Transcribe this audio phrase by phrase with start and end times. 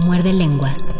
[0.00, 0.98] Muerde lenguas.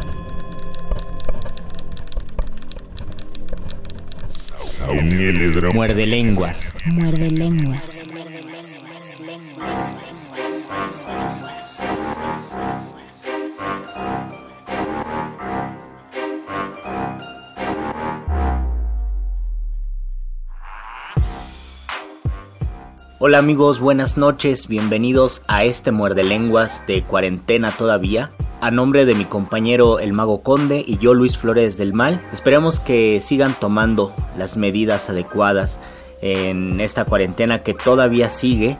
[5.74, 6.72] Muerde lenguas.
[6.84, 8.08] Muerde lenguas.
[23.18, 28.30] Hola amigos, buenas noches, bienvenidos a este muerde lenguas de cuarentena todavía.
[28.62, 32.78] A nombre de mi compañero el Mago Conde y yo Luis Flores del Mal, esperamos
[32.78, 35.80] que sigan tomando las medidas adecuadas
[36.20, 38.78] en esta cuarentena que todavía sigue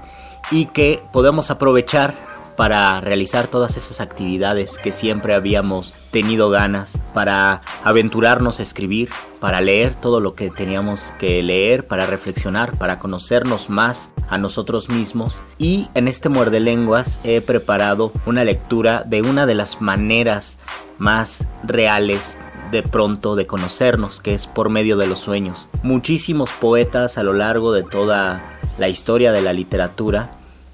[0.52, 2.14] y que podamos aprovechar
[2.56, 9.08] para realizar todas esas actividades que siempre habíamos tenido ganas, para aventurarnos a escribir,
[9.40, 14.88] para leer todo lo que teníamos que leer, para reflexionar, para conocernos más a nosotros
[14.88, 15.42] mismos.
[15.58, 20.58] Y en este muerde lenguas he preparado una lectura de una de las maneras
[20.98, 22.38] más reales
[22.70, 25.68] de pronto de conocernos, que es por medio de los sueños.
[25.82, 30.30] Muchísimos poetas a lo largo de toda la historia de la literatura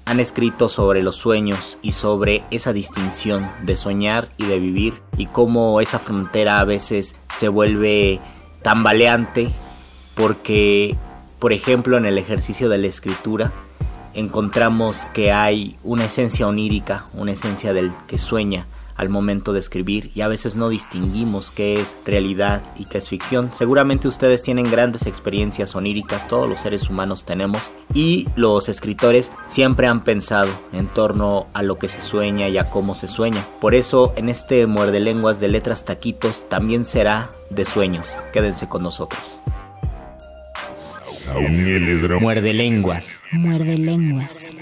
[0.09, 5.27] han escrito sobre los sueños y sobre esa distinción de soñar y de vivir y
[5.27, 8.19] cómo esa frontera a veces se vuelve
[8.63, 9.51] tambaleante
[10.15, 10.95] porque,
[11.37, 13.51] por ejemplo, en el ejercicio de la escritura
[14.15, 18.65] encontramos que hay una esencia onírica, una esencia del que sueña,
[18.99, 23.07] al momento de escribir y a veces no distinguimos qué es realidad y qué es
[23.07, 23.49] ficción.
[23.53, 29.87] Seguramente ustedes tienen grandes experiencias oníricas, todos los seres humanos tenemos y los escritores siempre
[29.87, 33.41] han pensado en torno a lo que se sueña y a cómo se sueña.
[33.61, 38.05] Por eso en este muerde lenguas de letras taquitos también será de sueños.
[38.33, 39.39] Quédense con nosotros.
[42.19, 43.21] Muerde lenguas.
[43.31, 44.55] Muerde lenguas.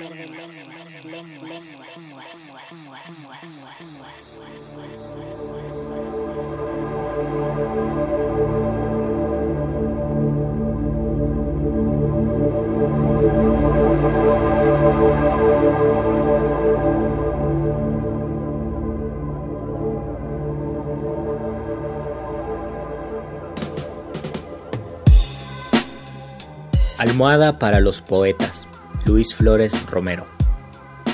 [27.17, 28.67] Almohada para los poetas.
[29.03, 30.27] Luis Flores Romero.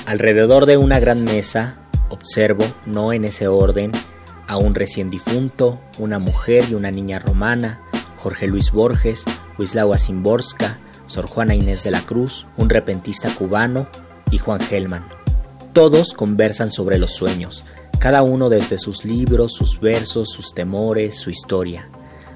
[0.04, 1.78] Alrededor de una gran mesa
[2.10, 3.90] observo, no en ese orden,
[4.46, 7.80] a un recién difunto, una mujer y una niña romana,
[8.18, 9.24] Jorge Luis Borges,
[9.58, 10.76] Wislawa Simborska,
[11.06, 13.88] Sor Juana Inés de la Cruz, un repentista cubano
[14.30, 15.06] y Juan Gelman.
[15.72, 17.64] Todos conversan sobre los sueños,
[17.98, 21.88] cada uno desde sus libros, sus versos, sus temores, su historia.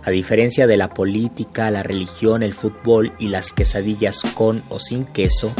[0.09, 5.05] A diferencia de la política, la religión, el fútbol y las quesadillas con o sin
[5.05, 5.53] queso,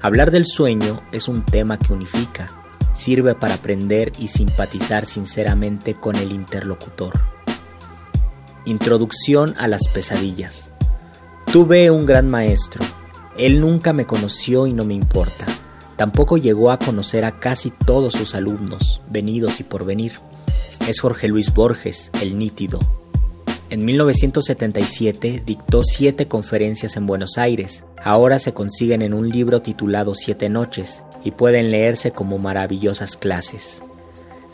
[0.00, 2.48] hablar del sueño es un tema que unifica,
[2.94, 7.18] sirve para aprender y simpatizar sinceramente con el interlocutor.
[8.66, 10.70] Introducción a las pesadillas.
[11.52, 12.84] Tuve un gran maestro.
[13.36, 15.46] Él nunca me conoció y no me importa.
[15.96, 20.12] Tampoco llegó a conocer a casi todos sus alumnos, venidos y por venir.
[20.86, 22.78] Es Jorge Luis Borges, el nítido,
[23.70, 27.84] en 1977 dictó siete conferencias en Buenos Aires.
[28.02, 33.82] Ahora se consiguen en un libro titulado Siete Noches y pueden leerse como maravillosas clases.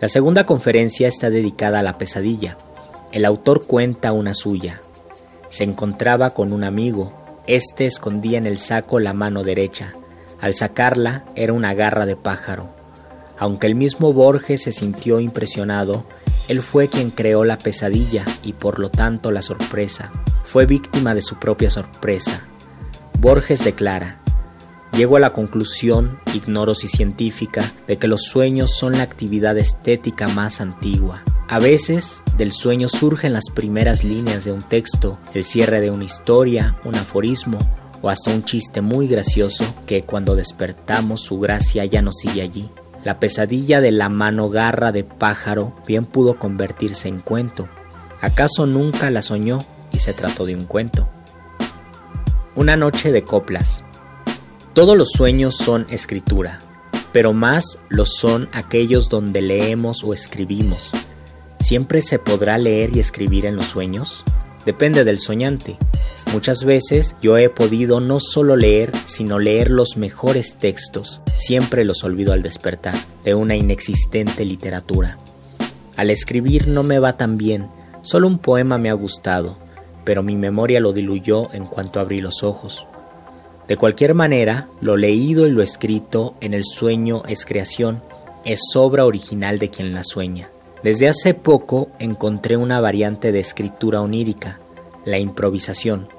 [0.01, 2.57] La segunda conferencia está dedicada a la pesadilla.
[3.13, 4.81] El autor cuenta una suya.
[5.49, 7.13] Se encontraba con un amigo.
[7.47, 9.95] Este escondía en el saco la mano derecha.
[10.41, 12.69] Al sacarla era una garra de pájaro.
[13.39, 16.05] Aunque el mismo Borges se sintió impresionado,
[16.49, 20.13] él fue quien creó la pesadilla y por lo tanto la sorpresa.
[20.45, 22.45] Fue víctima de su propia sorpresa.
[23.19, 24.21] Borges declara,
[24.97, 30.29] Llego a la conclusión, ignoro si científica, de que los sueños son la actividad estética
[30.29, 31.25] más antigua.
[31.49, 36.05] A veces, del sueño surgen las primeras líneas de un texto, el cierre de una
[36.05, 37.59] historia, un aforismo
[38.03, 42.71] o hasta un chiste muy gracioso que cuando despertamos su gracia ya no sigue allí.
[43.05, 47.69] La pesadilla de la mano garra de pájaro bien pudo convertirse en cuento.
[48.23, 49.63] ¿Acaso nunca la soñó
[49.93, 51.07] y se trató de un cuento?
[52.57, 53.85] Una noche de coplas.
[54.73, 56.61] Todos los sueños son escritura.
[57.15, 60.91] pero más lo son aquellos donde leemos o escribimos.
[61.61, 64.25] ¿Siempre se podrá leer y escribir en los sueños?
[64.65, 65.77] Depende del soñante.
[66.33, 72.03] Muchas veces yo he podido no solo leer, sino leer los mejores textos, siempre los
[72.03, 75.19] olvido al despertar, de una inexistente literatura.
[75.97, 77.69] Al escribir no me va tan bien,
[78.03, 79.59] solo un poema me ha gustado,
[80.05, 82.87] pero mi memoria lo diluyó en cuanto abrí los ojos.
[83.69, 88.03] De cualquier manera, lo leído y lo escrito en el sueño es creación,
[88.45, 90.51] es obra original de quien la sueña.
[90.85, 94.61] Desde hace poco encontré una variante de escritura onírica,
[95.07, 96.11] la improvisación.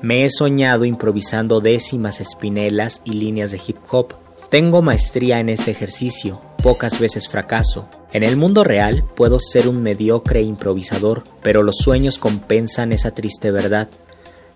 [0.00, 4.14] Me he soñado improvisando décimas espinelas y líneas de hip hop.
[4.48, 7.90] Tengo maestría en este ejercicio, pocas veces fracaso.
[8.10, 13.50] En el mundo real puedo ser un mediocre improvisador, pero los sueños compensan esa triste
[13.50, 13.90] verdad.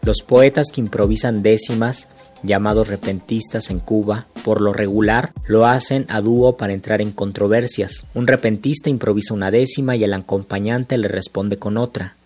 [0.01, 2.09] Los poetas que improvisan décimas
[2.43, 8.07] llamados repentistas en Cuba, por lo regular lo hacen a dúo para entrar en controversias.
[8.15, 12.17] Un repentista improvisa una décima y el acompañante le responde con otra.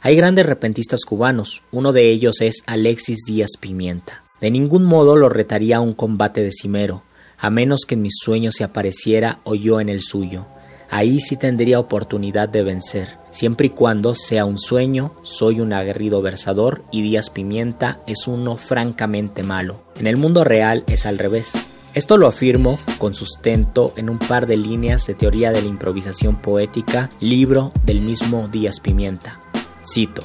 [0.00, 4.22] Hay grandes repentistas cubanos, uno de ellos es Alexis Díaz Pimienta.
[4.40, 7.02] De ningún modo lo retaría a un combate decimero,
[7.38, 10.46] a menos que en mis sueños se apareciera o yo en el suyo.
[10.94, 13.18] Ahí sí tendría oportunidad de vencer.
[13.30, 18.56] Siempre y cuando sea un sueño, soy un aguerrido versador y Díaz Pimienta es uno
[18.56, 19.82] francamente malo.
[19.96, 21.50] En el mundo real es al revés.
[21.94, 26.36] Esto lo afirmo con sustento en un par de líneas de teoría de la improvisación
[26.36, 29.40] poética, libro del mismo Díaz Pimienta.
[29.84, 30.22] Cito.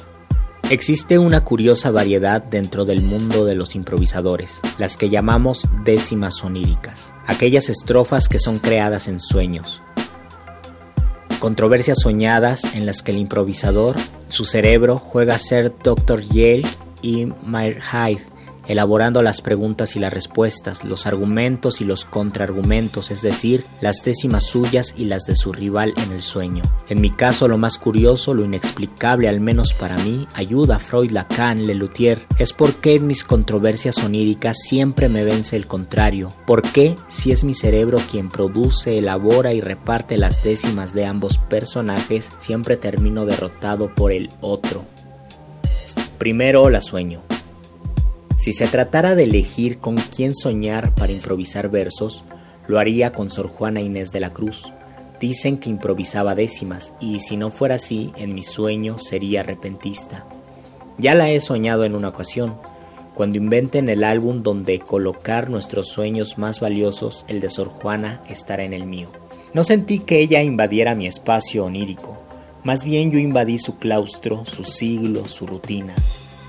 [0.70, 7.12] Existe una curiosa variedad dentro del mundo de los improvisadores, las que llamamos décimas oníricas,
[7.26, 9.82] aquellas estrofas que son creadas en sueños,
[11.40, 13.96] controversias soñadas en las que el improvisador,
[14.28, 16.20] su cerebro, juega a ser Dr.
[16.28, 16.66] Yale
[17.02, 18.22] y Mayer Hyde,
[18.70, 24.44] elaborando las preguntas y las respuestas, los argumentos y los contraargumentos, es decir, las décimas
[24.44, 26.62] suyas y las de su rival en el sueño.
[26.88, 31.10] En mi caso, lo más curioso, lo inexplicable, al menos para mí, ayuda a Freud,
[31.10, 36.32] Lacan, Lelutier, es por qué en mis controversias oníricas siempre me vence el contrario.
[36.46, 41.38] ¿Por qué, si es mi cerebro quien produce, elabora y reparte las décimas de ambos
[41.38, 44.84] personajes, siempre termino derrotado por el otro?
[46.18, 47.20] Primero la sueño.
[48.40, 52.24] Si se tratara de elegir con quién soñar para improvisar versos,
[52.68, 54.72] lo haría con Sor Juana Inés de la Cruz.
[55.20, 60.26] Dicen que improvisaba décimas y si no fuera así, en mi sueño sería repentista.
[60.96, 62.56] Ya la he soñado en una ocasión,
[63.14, 68.64] cuando inventen el álbum donde colocar nuestros sueños más valiosos, el de Sor Juana estará
[68.64, 69.10] en el mío.
[69.52, 72.18] No sentí que ella invadiera mi espacio onírico,
[72.64, 75.94] más bien yo invadí su claustro, su siglo, su rutina.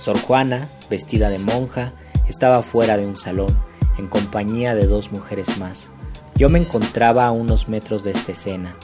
[0.02, 1.94] Sor Juana, vestida de monja,
[2.28, 3.56] estaba fuera de un salón,
[4.00, 5.92] en compañía de dos mujeres más.
[6.34, 8.76] Yo me encontraba a unos metros de esta escena.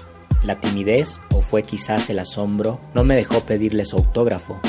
[0.44, 4.60] La timidez, o fue quizás el asombro, no me dejó pedirle su autógrafo.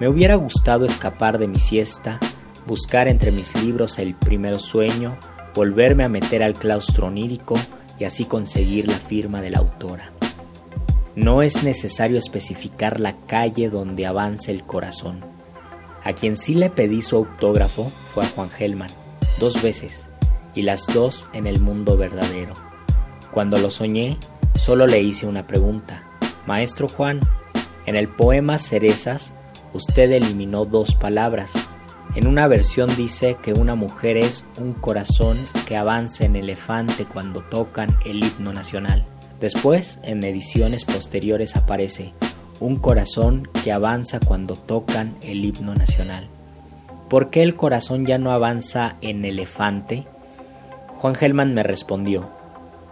[0.00, 2.18] Me hubiera gustado escapar de mi siesta,
[2.66, 5.14] buscar entre mis libros el primero sueño,
[5.54, 7.56] volverme a meter al claustro onírico
[7.98, 10.10] y así conseguir la firma de la autora.
[11.16, 15.37] No es necesario especificar la calle donde avance el corazón.
[16.08, 18.88] A quien sí le pedí su autógrafo fue a Juan Gelman,
[19.38, 20.08] dos veces,
[20.54, 22.54] y las dos en el mundo verdadero.
[23.30, 24.16] Cuando lo soñé,
[24.54, 26.04] solo le hice una pregunta.
[26.46, 27.20] Maestro Juan,
[27.84, 29.34] en el poema Cerezas,
[29.74, 31.52] usted eliminó dos palabras.
[32.14, 35.36] En una versión dice que una mujer es un corazón
[35.66, 39.04] que avanza en elefante cuando tocan el himno nacional.
[39.40, 42.14] Después, en ediciones posteriores aparece
[42.60, 46.26] un corazón que avanza cuando tocan el himno nacional.
[47.08, 50.04] ¿Por qué el corazón ya no avanza en elefante?
[50.96, 52.28] Juan Gelman me respondió,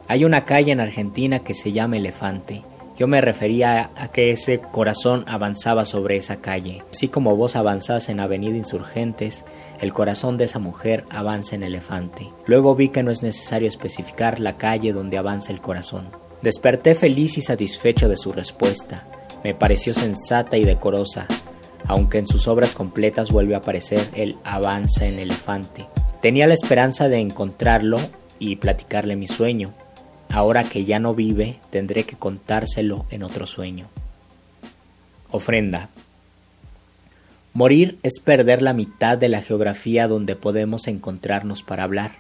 [0.09, 2.63] hay una calle en Argentina que se llama Elefante.
[2.97, 6.83] Yo me refería a que ese corazón avanzaba sobre esa calle.
[6.91, 9.45] Así como vos avanzás en Avenida Insurgentes,
[9.81, 12.31] el corazón de esa mujer avanza en Elefante.
[12.47, 16.07] Luego vi que no es necesario especificar la calle donde avanza el corazón.
[16.41, 19.05] Desperté feliz y satisfecho de su respuesta
[19.47, 21.29] me pareció sensata y decorosa,
[21.87, 25.87] aunque en sus obras completas vuelve a aparecer el avanza en elefante.
[26.21, 28.01] Tenía la esperanza de encontrarlo
[28.41, 29.73] y platicarle mi sueño.
[30.31, 33.87] Ahora que ya no vive, tendré que contárselo en otro sueño.
[35.31, 35.91] Ofrenda.
[37.53, 42.11] Morir es perder la mitad de la geografía donde podemos encontrarnos para hablar.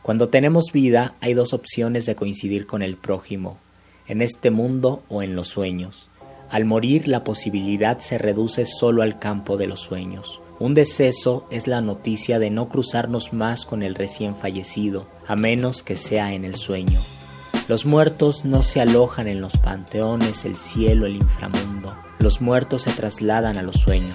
[0.00, 3.58] Cuando tenemos vida hay dos opciones de coincidir con el prójimo,
[4.08, 6.08] en este mundo o en los sueños.
[6.54, 10.40] Al morir la posibilidad se reduce solo al campo de los sueños.
[10.60, 15.82] Un deceso es la noticia de no cruzarnos más con el recién fallecido, a menos
[15.82, 17.00] que sea en el sueño.
[17.66, 21.92] Los muertos no se alojan en los panteones, el cielo, el inframundo.
[22.20, 24.14] Los muertos se trasladan a los sueños.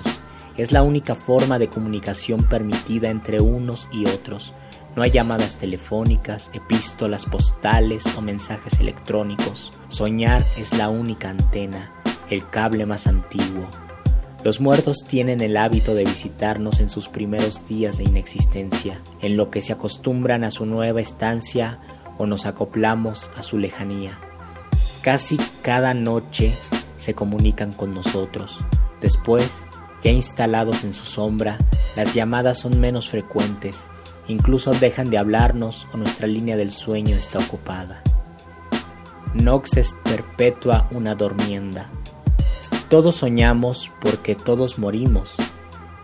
[0.55, 4.53] Es la única forma de comunicación permitida entre unos y otros.
[4.95, 9.73] No hay llamadas telefónicas, epístolas postales o mensajes electrónicos.
[9.89, 11.91] Soñar es la única antena,
[12.29, 13.69] el cable más antiguo.
[14.43, 19.49] Los muertos tienen el hábito de visitarnos en sus primeros días de inexistencia, en lo
[19.49, 21.79] que se acostumbran a su nueva estancia
[22.17, 24.17] o nos acoplamos a su lejanía.
[25.01, 26.53] Casi cada noche
[26.97, 28.63] se comunican con nosotros.
[29.01, 29.65] Después,
[30.01, 31.57] ya instalados en su sombra,
[31.97, 33.89] las llamadas son menos frecuentes,
[34.27, 38.01] incluso dejan de hablarnos o nuestra línea del sueño está ocupada.
[39.33, 41.89] Nox es perpetua una dormienda.
[42.89, 45.35] Todos soñamos porque todos morimos.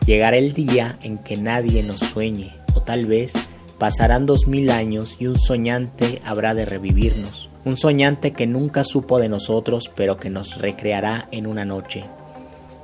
[0.05, 3.33] Llegará el día en que nadie nos sueñe, o tal vez
[3.77, 9.19] Pasarán dos mil años y un soñante habrá de revivirnos, un soñante que nunca supo
[9.19, 12.05] de nosotros pero que nos recreará en una noche.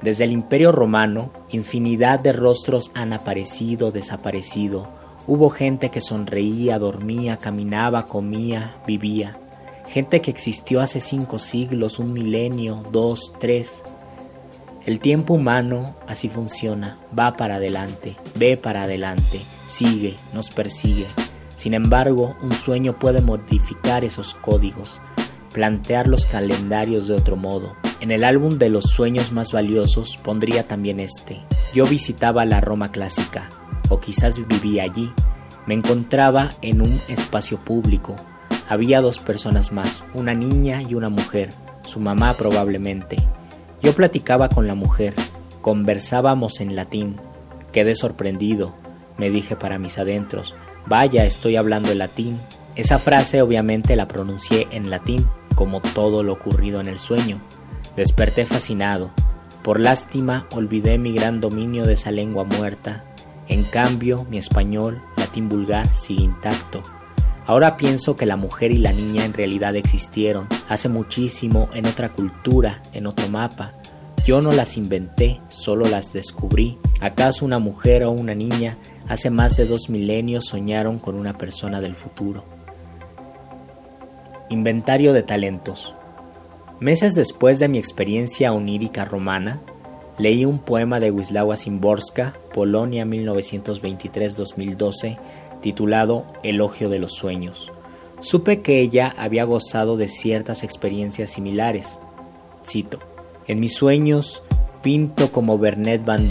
[0.02, 4.86] Desde el Imperio Romano, infinidad de rostros han aparecido, desaparecido.
[5.28, 9.38] Hubo gente que sonreía, dormía, caminaba, comía, vivía.
[9.92, 13.84] Gente que existió hace cinco siglos, un milenio, dos, tres.
[14.86, 19.40] El tiempo humano así funciona, va para adelante, ve para adelante
[19.72, 21.06] sigue, nos persigue.
[21.56, 25.02] Sin embargo, un sueño puede modificar esos códigos,
[25.54, 27.76] plantear los calendarios de otro modo.
[28.00, 31.42] En el álbum de los sueños más valiosos pondría también este.
[31.74, 33.50] Yo visitaba la Roma clásica,
[33.90, 35.12] o quizás vivía allí.
[35.66, 38.16] Me encontraba en un espacio público.
[38.72, 41.50] Había dos personas más, una niña y una mujer,
[41.84, 43.18] su mamá probablemente.
[43.82, 45.14] Yo platicaba con la mujer,
[45.60, 47.18] conversábamos en latín.
[47.74, 48.74] Quedé sorprendido,
[49.18, 52.40] me dije para mis adentros, vaya, estoy hablando en latín.
[52.78, 57.42] Esa frase obviamente la pronuncié en latín, como todo lo ocurrido en el sueño.
[57.98, 59.10] Desperté fascinado.
[59.64, 63.04] Por lástima olvidé mi gran dominio de esa lengua muerta.
[63.50, 66.82] En cambio, mi español, latín vulgar, sigue intacto.
[67.52, 72.14] Ahora pienso que la mujer y la niña en realidad existieron, hace muchísimo, en otra
[72.14, 73.74] cultura, en otro mapa.
[74.26, 76.78] Yo no las inventé, solo las descubrí.
[77.02, 78.78] ¿Acaso una mujer o una niña
[79.10, 82.46] Hace más de dos milenios soñaron con una persona del futuro.
[84.50, 85.94] Inventario de talentos.
[86.80, 89.60] Meses después de mi experiencia onírica romana,
[90.18, 95.18] leí un poema de Wisława Szymborska, Polonia 1923-2012,
[95.62, 97.72] titulado Elogio de los Sueños.
[98.20, 101.98] Supe que ella había gozado de ciertas experiencias similares.
[102.66, 103.00] Cito:
[103.48, 104.44] En mis sueños
[104.82, 106.28] pinto como Bernet Van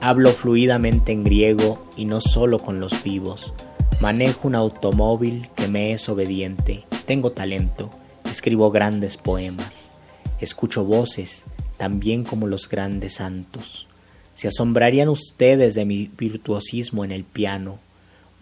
[0.00, 3.52] Hablo fluidamente en griego y no solo con los vivos.
[4.00, 6.84] Manejo un automóvil que me es obediente.
[7.06, 7.90] Tengo talento.
[8.28, 9.92] Escribo grandes poemas.
[10.40, 11.44] Escucho voces,
[11.76, 13.86] también como los grandes santos.
[14.34, 17.78] Se asombrarían ustedes de mi virtuosismo en el piano.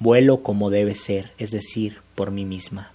[0.01, 2.91] Vuelo como debe ser, es decir, por mí misma.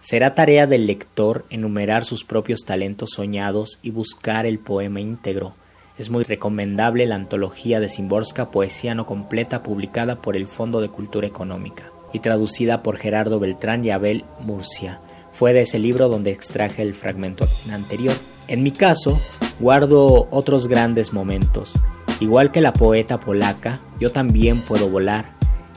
[0.00, 5.54] Será tarea del lector enumerar sus propios talentos soñados y buscar el poema íntegro
[5.96, 10.88] es muy recomendable la antología de Simborska Poesía no completa publicada por el Fondo de
[10.88, 14.98] Cultura Económica y traducida por Gerardo Beltrán y Abel Murcia.
[15.30, 18.16] Fue de ese libro donde extraje el fragmento anterior.
[18.48, 19.20] En mi caso,
[19.60, 21.74] guardo otros grandes momentos.
[22.18, 25.33] Igual que la poeta polaca, yo también puedo volar.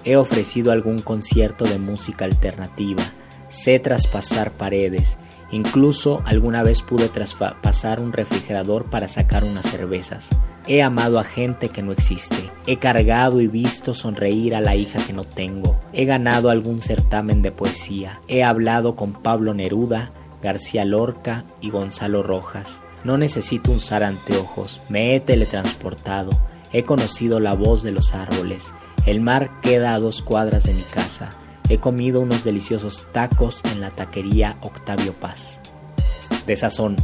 [0.08, 3.04] He ofrecido algún concierto de música alternativa.
[3.50, 5.20] Sé traspasar paredes
[5.52, 10.30] Incluso alguna vez pude traspasar un refrigerador para sacar unas cervezas.
[10.68, 12.52] He amado a gente que no existe.
[12.66, 15.80] He cargado y visto sonreír a la hija que no tengo.
[15.94, 18.20] He ganado algún certamen de poesía.
[18.28, 20.12] He hablado con Pablo Neruda,
[20.42, 22.82] García Lorca y Gonzalo Rojas.
[23.06, 24.82] No necesito usar anteojos.
[24.90, 26.32] Me he teletransportado.
[26.74, 28.74] He conocido la voz de los árboles.
[29.08, 31.30] El mar queda a dos cuadras de mi casa.
[31.70, 35.62] He comido unos deliciosos tacos en la taquería Octavio Paz.
[36.46, 36.98] De sazón.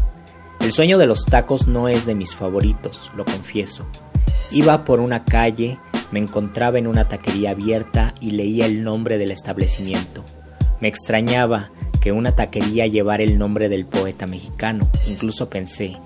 [0.59, 3.85] El sueño de los tacos no es de mis favoritos, lo confieso.
[4.51, 5.77] Iba por una calle,
[6.11, 10.25] me encontraba en una taquería abierta y leía el nombre del establecimiento.
[10.81, 14.89] Me extrañaba que una taquería llevara el nombre del poeta mexicano.
[15.07, 15.97] Incluso pensé,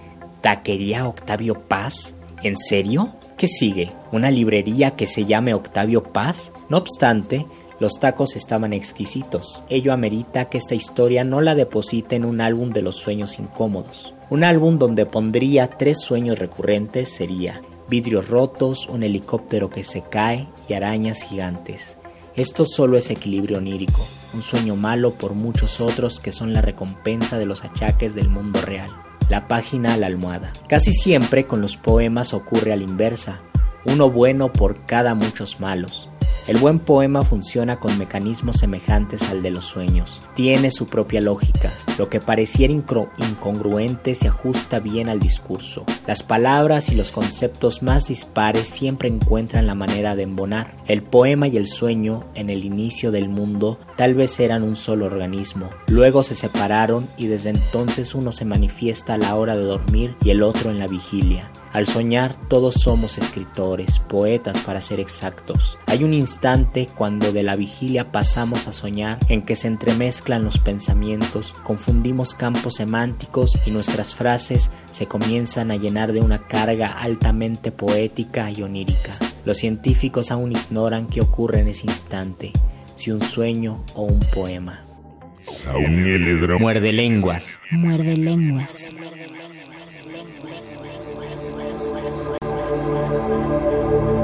[0.42, 2.14] ¿taquería Octavio Paz?
[2.44, 3.16] ¿En serio?
[3.36, 3.90] ¿Qué sigue?
[4.12, 6.52] ¿Una librería que se llame Octavio Paz?
[6.70, 7.48] No obstante,
[7.80, 9.64] los tacos estaban exquisitos.
[9.70, 14.14] Ello amerita que esta historia no la deposite en un álbum de los sueños incómodos.
[14.30, 20.48] Un álbum donde pondría tres sueños recurrentes sería vidrios rotos, un helicóptero que se cae
[20.70, 21.98] y arañas gigantes.
[22.36, 27.40] Esto solo es equilibrio onírico, un sueño malo por muchos otros que son la recompensa
[27.40, 29.07] de los achaques del mundo real.
[29.30, 30.54] La página a la almohada.
[30.70, 33.42] Casi siempre con los poemas ocurre a la inversa,
[33.86, 36.10] uno bueno por cada muchos malos.
[36.48, 40.24] El buen poema funciona con mecanismos semejantes al de los sueños.
[40.34, 41.70] Tiene su propia lógica.
[41.98, 45.84] Lo que pareciera incongruente se ajusta bien al discurso.
[46.08, 50.74] Las palabras y los conceptos más dispares siempre encuentran la manera de embonar.
[50.88, 55.06] El poema y el sueño, en el inicio del mundo, tal vez eran un solo
[55.06, 55.70] organismo.
[55.88, 60.30] Luego se separaron y desde entonces uno se manifiesta a la hora de dormir y
[60.30, 61.52] el otro en la vigilia.
[61.74, 65.78] Al soñar todos somos escritores, poetas para ser exactos.
[65.86, 70.60] Hay un instante cuando de la vigilia pasamos a soñar en que se entremezclan los
[70.60, 77.72] pensamientos, confundimos campos semánticos y nuestras frases se comienzan a llenar de una carga altamente
[77.72, 79.14] poética y onírica.
[79.46, 82.52] Los científicos aún ignoran qué ocurre en ese instante,
[82.96, 84.84] si un sueño o un poema.
[86.60, 87.60] Muerde lenguas.
[87.72, 88.96] Muerde lenguas.
[91.58, 94.17] Swiss, Swiss, Swiss, Swiss, Swiss, Swiss, Swiss, Swiss.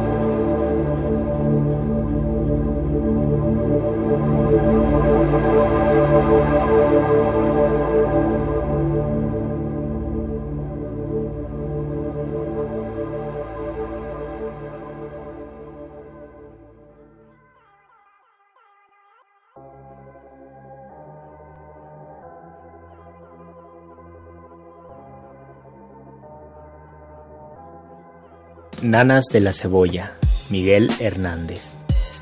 [28.84, 30.12] Nanas de la cebolla,
[30.50, 31.75] Miguel Hernández.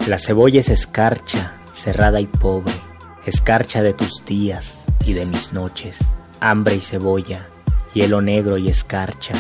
[0.06, 2.76] La cebolla es escarcha, cerrada y pobre,
[3.26, 5.98] escarcha de tus días y de mis noches,
[6.40, 7.48] hambre y cebolla,
[7.96, 9.34] hielo negro y escarcha,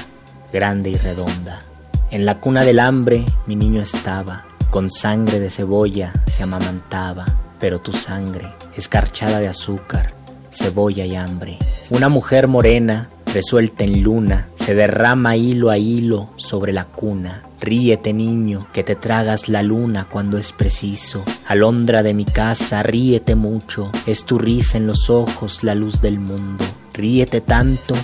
[0.51, 1.61] grande y redonda.
[2.09, 7.25] En la cuna del hambre mi niño estaba, con sangre de cebolla se amamantaba,
[7.59, 10.15] pero tu sangre, escarchada de azúcar,
[10.49, 11.59] cebolla y hambre.
[11.91, 17.43] Una mujer morena resuelta en luna, se derrama hilo a hilo sobre la cuna.
[17.59, 21.23] Ríete, niño, que te tragas la luna cuando es preciso.
[21.47, 26.19] Alondra de mi casa, ríete mucho, es tu risa en los ojos la luz del
[26.19, 26.65] mundo.
[26.93, 27.95] Ríete tanto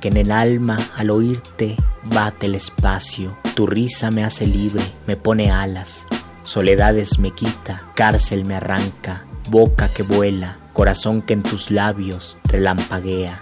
[0.00, 3.36] que en el alma al oírte bate el espacio.
[3.54, 6.04] Tu risa me hace libre, me pone alas.
[6.42, 13.40] Soledades me quita, cárcel me arranca, boca que vuela, corazón que en tus labios relampaguea.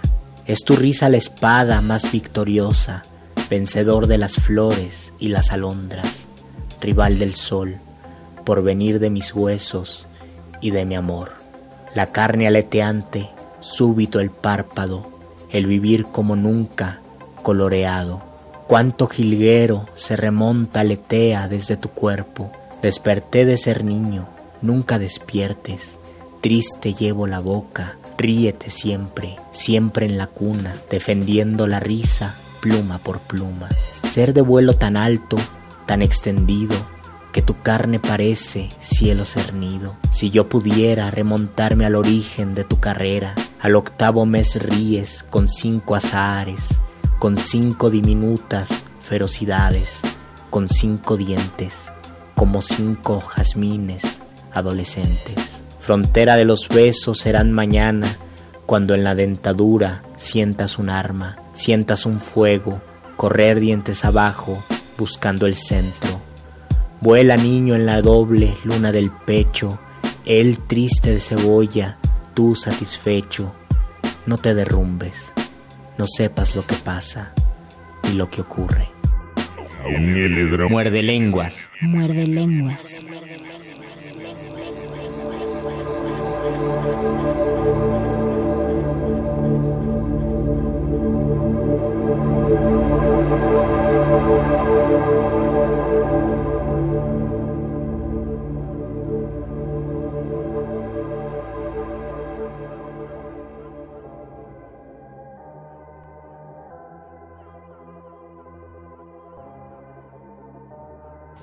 [0.51, 3.03] Es tu risa la espada más victoriosa,
[3.49, 6.25] vencedor de las flores y las alondras,
[6.81, 7.77] rival del sol,
[8.43, 10.07] por venir de mis huesos
[10.59, 11.31] y de mi amor.
[11.95, 13.29] La carne aleteante,
[13.61, 15.09] súbito el párpado,
[15.51, 16.99] el vivir como nunca,
[17.43, 18.21] coloreado.
[18.67, 22.51] Cuánto jilguero se remonta, aletea desde tu cuerpo.
[22.81, 24.27] Desperté de ser niño,
[24.61, 25.97] nunca despiertes.
[26.41, 33.19] Triste llevo la boca, Ríete siempre, siempre en la cuna, defendiendo la risa, pluma por
[33.19, 33.67] pluma.
[34.07, 35.37] Ser de vuelo tan alto,
[35.87, 36.75] tan extendido,
[37.31, 39.95] que tu carne parece cielo cernido.
[40.11, 45.95] Si yo pudiera remontarme al origen de tu carrera, al octavo mes ríes con cinco
[45.95, 46.79] azahares,
[47.17, 50.01] con cinco diminutas ferocidades,
[50.51, 51.89] con cinco dientes,
[52.35, 54.21] como cinco jazmines
[54.53, 55.60] adolescentes.
[55.91, 58.15] Frontera de los besos serán mañana,
[58.65, 62.81] cuando en la dentadura sientas un arma, sientas un fuego,
[63.17, 64.63] correr dientes abajo,
[64.97, 66.21] buscando el centro.
[67.01, 69.79] Vuela niño en la doble luna del pecho,
[70.25, 71.97] él triste de cebolla,
[72.33, 73.53] tú satisfecho.
[74.25, 75.33] No te derrumbes,
[75.97, 77.33] no sepas lo que pasa
[78.09, 78.87] y lo que ocurre.
[80.69, 81.69] Muerde lenguas.
[81.81, 83.05] Muerde lenguas.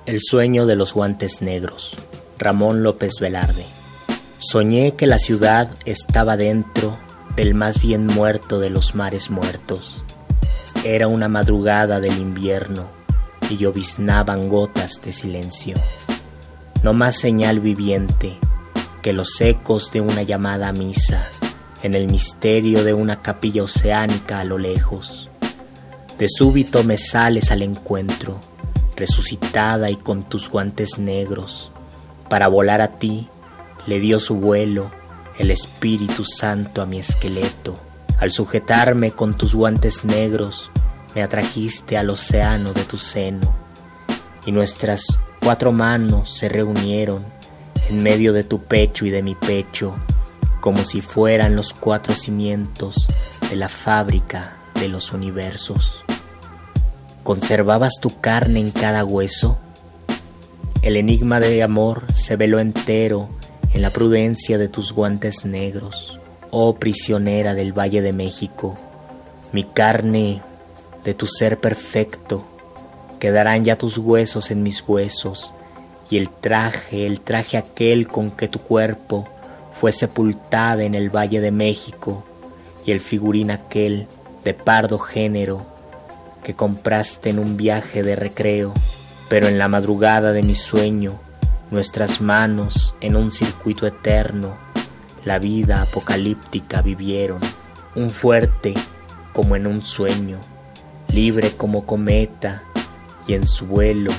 [0.05, 1.95] El sueño de los guantes negros.
[2.37, 3.78] Ramón López Velarde.
[4.41, 6.97] Soñé que la ciudad estaba dentro
[7.35, 10.01] del más bien muerto de los mares muertos.
[10.85, 12.85] Era una madrugada del invierno
[13.49, 15.75] y lloviznaban gotas de silencio.
[16.83, 18.37] No más señal viviente
[19.01, 21.21] que los ecos de una llamada a misa
[21.83, 25.29] en el misterio de una capilla oceánica a lo lejos.
[26.17, 28.39] De súbito me sales al encuentro
[28.95, 31.71] resucitada y con tus guantes negros.
[32.29, 33.27] Para volar a ti
[33.89, 34.91] le dio su vuelo
[35.39, 37.75] el Espíritu Santo a mi esqueleto.
[38.19, 40.69] Al sujetarme con tus guantes negros,
[41.15, 43.51] me atrajiste al océano de tu seno,
[44.45, 47.25] y nuestras cuatro manos se reunieron
[47.89, 49.95] en medio de tu pecho y de mi pecho,
[50.61, 53.07] como si fueran los cuatro cimientos
[53.49, 56.03] de la fábrica de los universos.
[57.23, 59.57] ¿Conservabas tu carne en cada hueso?
[60.83, 63.38] El enigma de amor se veló entero
[63.73, 66.19] en la prudencia de tus guantes negros,
[66.51, 68.75] oh prisionera del Valle de México,
[69.51, 70.41] mi carne
[71.03, 72.43] de tu ser perfecto,
[73.19, 75.53] quedarán ya tus huesos en mis huesos,
[76.09, 79.27] y el traje, el traje aquel con que tu cuerpo
[79.79, 82.23] fue sepultada en el Valle de México,
[82.85, 84.07] y el figurín aquel
[84.43, 85.65] de pardo género
[86.43, 88.73] que compraste en un viaje de recreo,
[89.29, 91.19] pero en la madrugada de mi sueño,
[91.71, 94.57] nuestras manos en un circuito eterno,
[95.25, 97.39] la vida apocalíptica vivieron,
[97.95, 98.73] un fuerte
[99.33, 100.37] como en un sueño,
[101.13, 102.63] libre como cometa,
[103.27, 104.11] y en su vuelo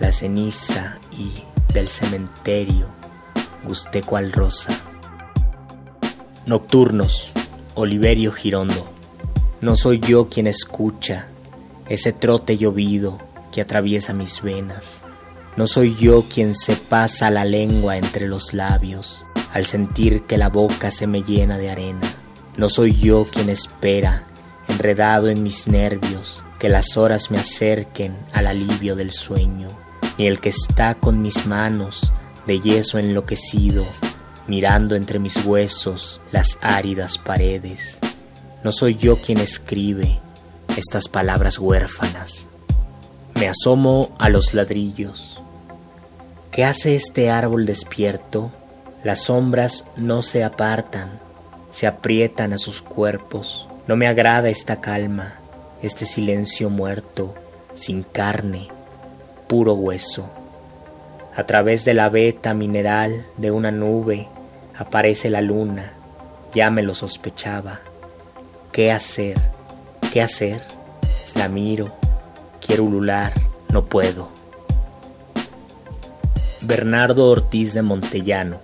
[0.00, 1.30] la ceniza y
[1.74, 2.86] del cementerio
[3.64, 4.72] gusté cual rosa.
[6.46, 7.32] Nocturnos,
[7.74, 8.86] Oliverio Girondo.
[9.60, 11.26] No soy yo quien escucha
[11.88, 13.18] ese trote llovido
[13.52, 15.02] que atraviesa mis venas
[15.56, 20.50] no soy yo quien se pasa la lengua entre los labios al sentir que la
[20.50, 22.12] boca se me llena de arena.
[22.58, 24.24] No soy yo quien espera,
[24.68, 29.68] enredado en mis nervios, que las horas me acerquen al alivio del sueño,
[30.18, 32.12] ni el que está con mis manos
[32.46, 33.82] de yeso enloquecido,
[34.46, 37.98] mirando entre mis huesos las áridas paredes.
[38.62, 40.18] No soy yo quien escribe
[40.76, 42.46] estas palabras huérfanas.
[43.36, 45.35] Me asomo a los ladrillos
[46.56, 48.50] ¿Qué hace este árbol despierto?
[49.04, 51.20] Las sombras no se apartan,
[51.70, 53.68] se aprietan a sus cuerpos.
[53.86, 55.34] No me agrada esta calma,
[55.82, 57.34] este silencio muerto,
[57.74, 58.68] sin carne,
[59.48, 60.30] puro hueso.
[61.36, 64.26] A través de la veta mineral de una nube
[64.78, 65.92] aparece la luna,
[66.54, 67.80] ya me lo sospechaba.
[68.72, 69.36] ¿Qué hacer?
[70.10, 70.62] ¿Qué hacer?
[71.34, 71.92] La miro,
[72.66, 73.34] quiero ulular,
[73.68, 74.35] no puedo.
[76.66, 78.58] Bernardo Ortiz de Montellano.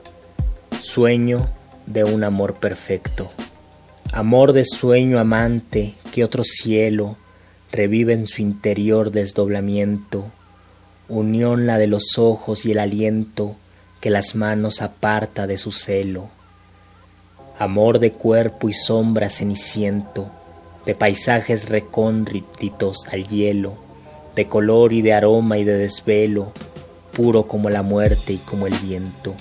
[0.81, 1.49] Sueño
[1.87, 3.31] de un amor perfecto.
[4.13, 7.17] Amor de sueño amante que otro cielo
[7.71, 10.27] revive en su interior desdoblamiento.
[11.09, 13.55] Unión la de los ojos y el aliento
[14.01, 16.29] que las manos aparta de su celo.
[17.57, 20.29] Amor de cuerpo y sombra ceniciento,
[20.87, 23.75] de paisajes recónditos al hielo,
[24.35, 26.53] de color y de aroma y de desvelo,
[27.13, 29.35] puro como la muerte y como el viento.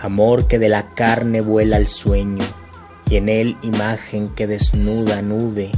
[0.00, 2.44] Amor que de la carne vuela al sueño,
[3.08, 5.70] y en él imagen que desnuda nude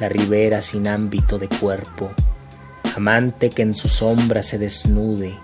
[0.00, 2.10] la ribera sin ámbito de cuerpo.
[2.96, 5.34] Amante que en su sombra se desnude,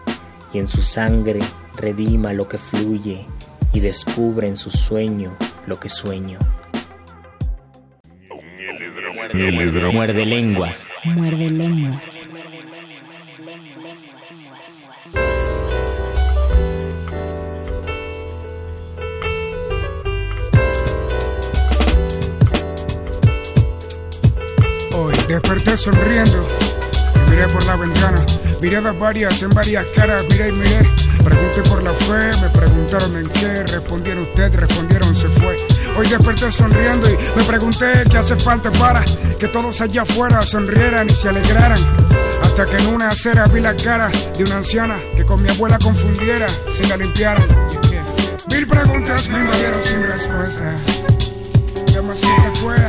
[0.52, 1.40] y en su sangre
[1.76, 3.26] redima lo que fluye,
[3.72, 5.32] y descubre en su sueño
[5.66, 6.38] lo que sueño.
[9.92, 10.90] Muerde lenguas.
[11.04, 12.28] Muerde lenguas.
[25.28, 26.46] Desperté sonriendo
[27.26, 28.24] y miré por la ventana.
[28.60, 30.80] Miradas varias en varias caras, miré y miré.
[31.24, 33.54] Pregunté por la fe, me preguntaron en qué.
[33.72, 35.56] Respondieron usted, respondieron se fue.
[35.96, 39.02] Hoy desperté sonriendo y me pregunté qué hace falta para
[39.38, 41.78] que todos allá afuera sonrieran y se alegraran.
[42.42, 45.78] Hasta que en una acera vi la cara de una anciana que con mi abuela
[45.78, 47.46] confundiera si la limpiaran.
[48.50, 50.82] Mil preguntas me invadieron sin respuestas.
[51.92, 52.88] Demasiado fuera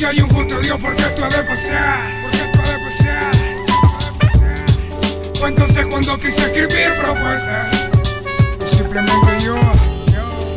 [0.00, 2.22] si hay un justo Dios, ¿por qué esto ha de pasar?
[2.22, 3.32] ¿Por qué esto ha de pasar?
[5.46, 7.66] Entonces cuando quise escribir propuestas.
[8.66, 9.79] Simplemente yo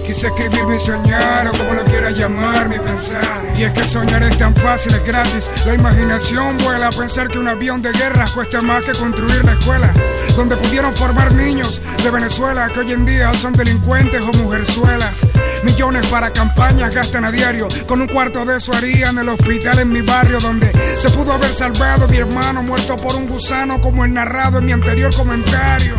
[0.06, 3.22] Quise escribir mi soñar o como lo quiera llamar, mi pensar.
[3.56, 5.50] Y es que soñar es tan fácil, es gratis.
[5.66, 9.54] La imaginación vuela a pensar que un avión de guerra cuesta más que construir la
[9.54, 9.94] escuela.
[10.36, 15.26] Donde pudieron formar niños de Venezuela que hoy en día son delincuentes o mujerzuelas.
[15.64, 17.68] Millones para campañas gastan a diario.
[17.88, 21.54] Con un cuarto de eso harían el hospital en mi barrio donde se pudo haber
[21.54, 25.96] salvado mi hermano muerto por un gusano como el narrado en mi anterior comentario.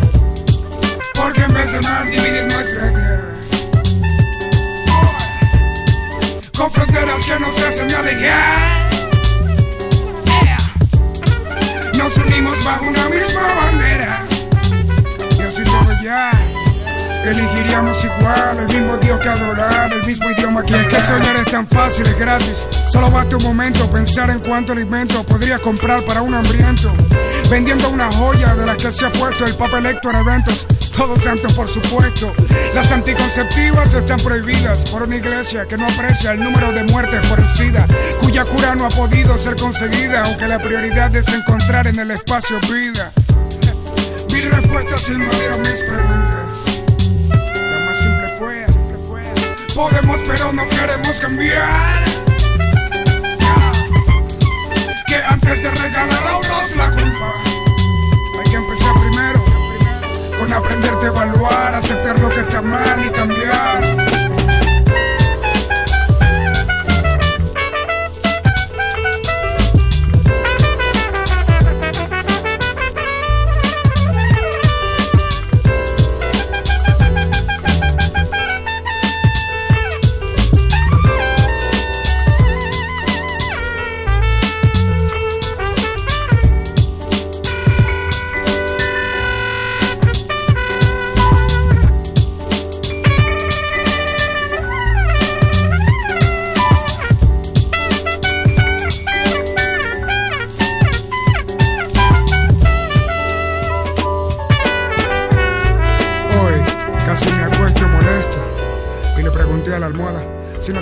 [1.14, 3.23] Porque en vez de mal dividir nuestra
[6.56, 8.84] con fronteras que nos hacen alejar.
[11.96, 14.18] nos unimos bajo una misma bandera.
[15.38, 16.30] Y así todo ya.
[17.24, 21.46] Elegiríamos igual, el mismo Dios que adorar, el mismo idioma que es que soñar es
[21.46, 22.68] tan fácil, es gratis.
[22.92, 26.92] Solo basta un momento pensar en cuánto alimento podría comprar para un hambriento.
[27.50, 30.66] Vendiendo una joya de la que se ha puesto el Papa electo en eventos.
[30.96, 32.32] Todos santos, por supuesto.
[32.72, 37.42] Las anticonceptivas están prohibidas por una iglesia que no aprecia el número de muertes por
[38.20, 42.60] cuya cura no ha podido ser conseguida, aunque la prioridad es encontrar en el espacio
[42.60, 43.12] vida.
[44.32, 46.34] Mil respuestas sin mis preguntas.
[49.74, 52.04] Podemos pero no queremos cambiar.
[55.08, 57.32] Que antes de regalar a unos la culpa,
[58.38, 59.43] hay que empezar primero
[60.52, 64.43] aprenderte a evaluar, aceptar lo que está mal y cambiar.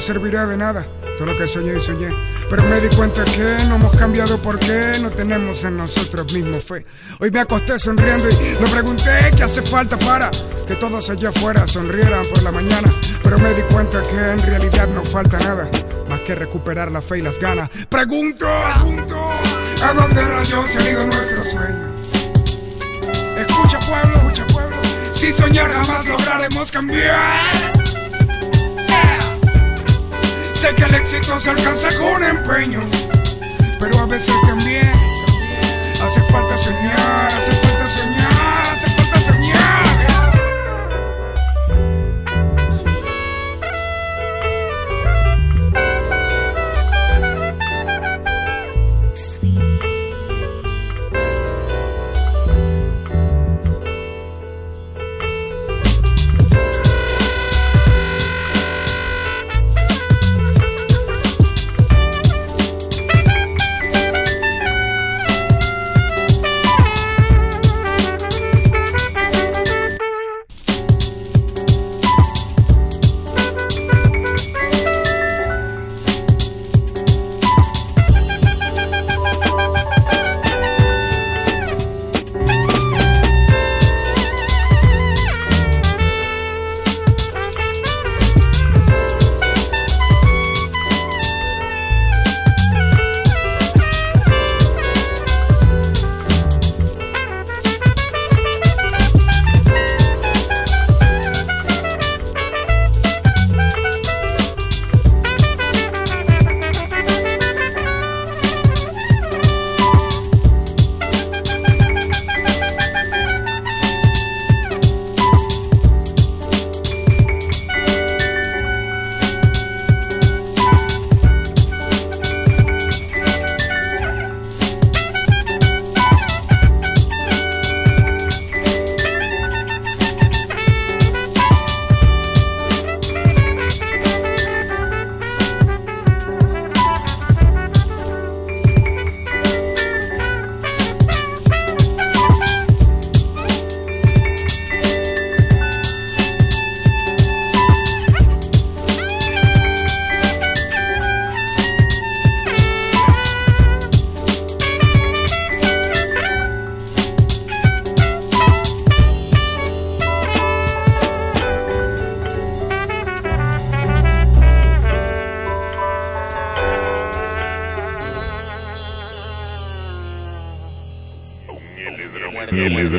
[0.02, 0.84] Servirá de nada
[1.16, 2.08] todo lo que soñé y soñé.
[2.50, 6.84] Pero me di cuenta que no hemos cambiado porque no tenemos en nosotros mismos fe.
[7.20, 10.30] Hoy me acosté sonriendo y me pregunté qué hace falta para
[10.66, 12.88] que todos allá afuera sonrieran por la mañana.
[13.22, 15.70] Pero me di cuenta que en realidad no falta nada
[16.08, 17.70] más que recuperar la fe y las ganas.
[17.88, 19.30] Pregunto, pregunto,
[19.84, 21.92] ¿a dónde rayos ha ido nuestro sueño?
[23.38, 24.76] Escucha pueblo, escucha pueblo,
[25.14, 27.81] si soñar jamás lograremos cambiar.
[30.62, 32.80] Sé que el éxito se alcanza con empeño,
[33.80, 34.92] pero a veces también
[36.00, 38.41] hace falta soñar, hace falta soñar,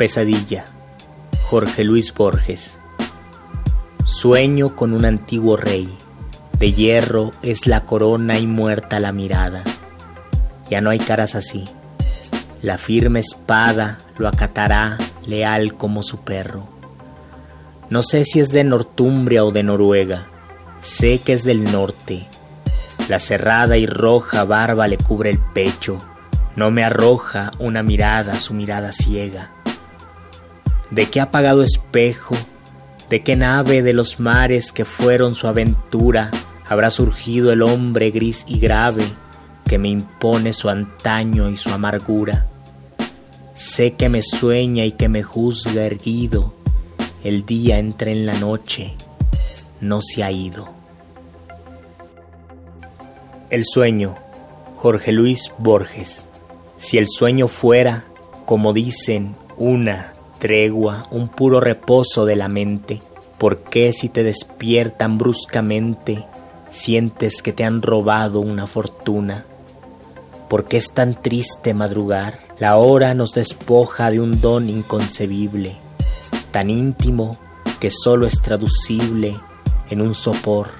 [0.00, 0.64] Pesadilla.
[1.50, 2.78] Jorge Luis Borges.
[4.06, 5.94] Sueño con un antiguo rey.
[6.58, 9.62] De hierro es la corona y muerta la mirada.
[10.70, 11.68] Ya no hay caras así.
[12.62, 16.66] La firme espada lo acatará leal como su perro.
[17.90, 20.28] No sé si es de Nortumbria o de Noruega.
[20.80, 22.24] Sé que es del norte.
[23.10, 26.00] La cerrada y roja barba le cubre el pecho.
[26.56, 29.50] No me arroja una mirada, su mirada ciega.
[30.90, 32.36] ¿De qué apagado espejo,
[33.08, 36.30] de qué nave de los mares que fueron su aventura
[36.68, 39.04] habrá surgido el hombre gris y grave
[39.66, 42.46] que me impone su antaño y su amargura?
[43.54, 46.54] Sé que me sueña y que me juzga erguido,
[47.22, 48.94] el día entra en la noche,
[49.80, 50.68] no se ha ido.
[53.50, 54.16] El sueño,
[54.76, 56.26] Jorge Luis Borges.
[56.78, 58.04] Si el sueño fuera,
[58.46, 63.00] como dicen, una tregua, un puro reposo de la mente,
[63.38, 66.26] ¿por qué si te despiertan bruscamente
[66.72, 69.44] sientes que te han robado una fortuna?
[70.48, 72.34] ¿Por qué es tan triste madrugar?
[72.58, 75.76] La hora nos despoja de un don inconcebible,
[76.50, 77.38] tan íntimo
[77.78, 79.36] que solo es traducible
[79.90, 80.70] en un sopor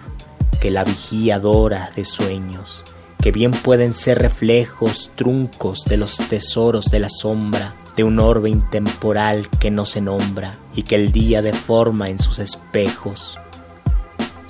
[0.60, 2.82] que la vigía dora de sueños
[3.20, 8.50] que bien pueden ser reflejos, truncos de los tesoros de la sombra, de un orbe
[8.50, 13.38] intemporal que no se nombra y que el día deforma en sus espejos.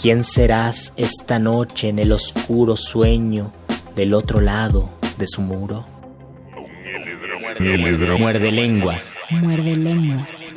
[0.01, 3.53] ¿Quién serás esta noche en el oscuro sueño
[3.95, 5.85] del otro lado de su muro?
[8.19, 9.17] Muerde lenguas.
[9.31, 10.55] Muerde lenguas.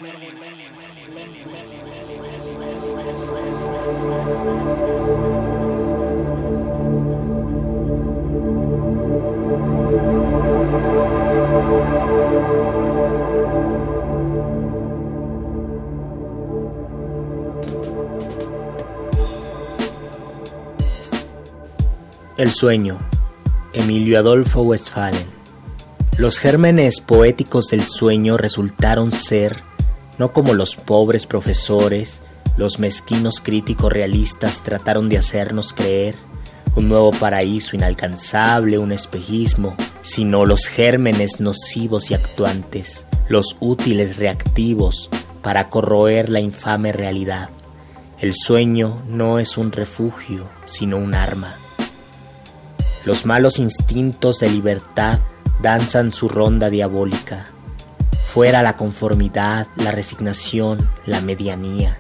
[22.43, 22.99] El sueño.
[23.71, 25.25] Emilio Adolfo Westphalen.
[26.17, 29.62] Los gérmenes poéticos del sueño resultaron ser,
[30.17, 32.19] no como los pobres profesores,
[32.58, 36.15] los mezquinos críticos realistas trataron de hacernos creer,
[36.75, 45.10] un nuevo paraíso inalcanzable, un espejismo, sino los gérmenes nocivos y actuantes, los útiles reactivos
[45.41, 47.47] para corroer la infame realidad.
[48.19, 51.56] El sueño no es un refugio, sino un arma.
[53.06, 55.20] Los malos instintos de libertad
[55.62, 57.48] danzan su ronda diabólica.
[58.32, 61.98] Fuera la conformidad, la resignación, la medianía.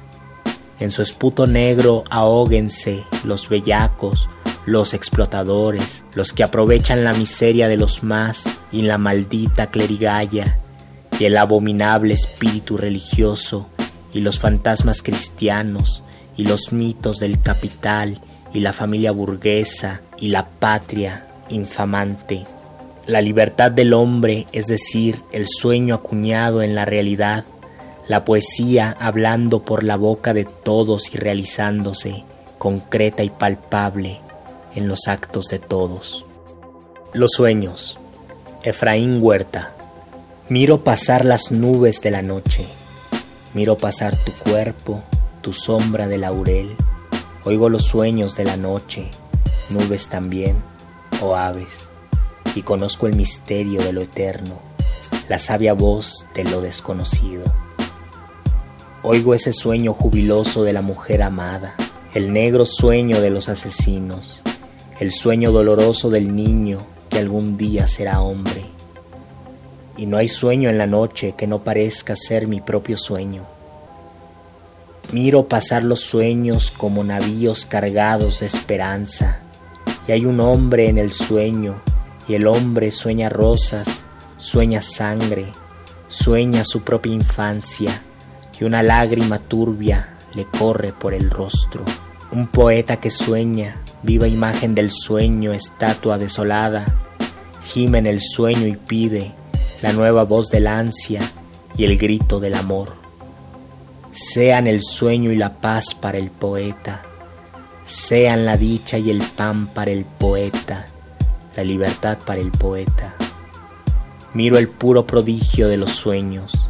[0.79, 4.29] En su esputo negro ahóguense los bellacos,
[4.65, 10.57] los explotadores, los que aprovechan la miseria de los más y la maldita clerigalla
[11.19, 13.67] y el abominable espíritu religioso
[14.13, 16.03] y los fantasmas cristianos
[16.37, 18.21] y los mitos del capital
[18.53, 22.45] y la familia burguesa y la patria infamante.
[23.05, 27.43] La libertad del hombre, es decir, el sueño acuñado en la realidad,
[28.07, 32.23] la poesía hablando por la boca de todos y realizándose,
[32.57, 34.19] concreta y palpable,
[34.75, 36.25] en los actos de todos.
[37.13, 37.97] Los sueños.
[38.63, 39.71] Efraín Huerta.
[40.49, 42.65] Miro pasar las nubes de la noche.
[43.53, 45.03] Miro pasar tu cuerpo,
[45.41, 46.75] tu sombra de laurel.
[47.45, 49.09] Oigo los sueños de la noche,
[49.69, 50.55] nubes también,
[51.21, 51.89] o aves.
[52.55, 54.59] Y conozco el misterio de lo eterno,
[55.27, 57.43] la sabia voz de lo desconocido.
[59.01, 61.75] Oigo ese sueño jubiloso de la mujer amada,
[62.13, 64.41] el negro sueño de los asesinos,
[65.01, 66.79] el sueño doloroso del niño
[67.09, 68.63] que algún día será hombre.
[69.97, 73.52] Y no hay sueño en la noche que no parezca ser mi propio sueño.
[75.11, 79.39] Miro pasar los sueños como navíos cargados de esperanza,
[80.07, 81.75] y hay un hombre en el sueño,
[82.27, 84.05] y el hombre sueña rosas,
[84.37, 85.45] sueña sangre,
[86.07, 88.01] sueña su propia infancia,
[88.59, 91.83] y una lágrima turbia le corre por el rostro.
[92.31, 96.85] Un poeta que sueña viva imagen del sueño, estatua desolada,
[97.63, 99.31] gime en el sueño y pide
[99.81, 101.21] la nueva voz del ansia
[101.77, 103.02] y el grito del amor.
[104.15, 107.01] Sean el sueño y la paz para el poeta,
[107.83, 110.85] sean la dicha y el pan para el poeta,
[111.55, 113.15] la libertad para el poeta.
[114.35, 116.69] Miro el puro prodigio de los sueños,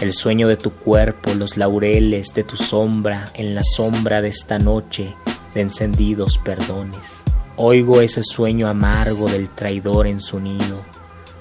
[0.00, 4.60] el sueño de tu cuerpo, los laureles de tu sombra en la sombra de esta
[4.60, 5.12] noche
[5.54, 7.24] de encendidos perdones.
[7.56, 10.82] Oigo ese sueño amargo del traidor en su nido,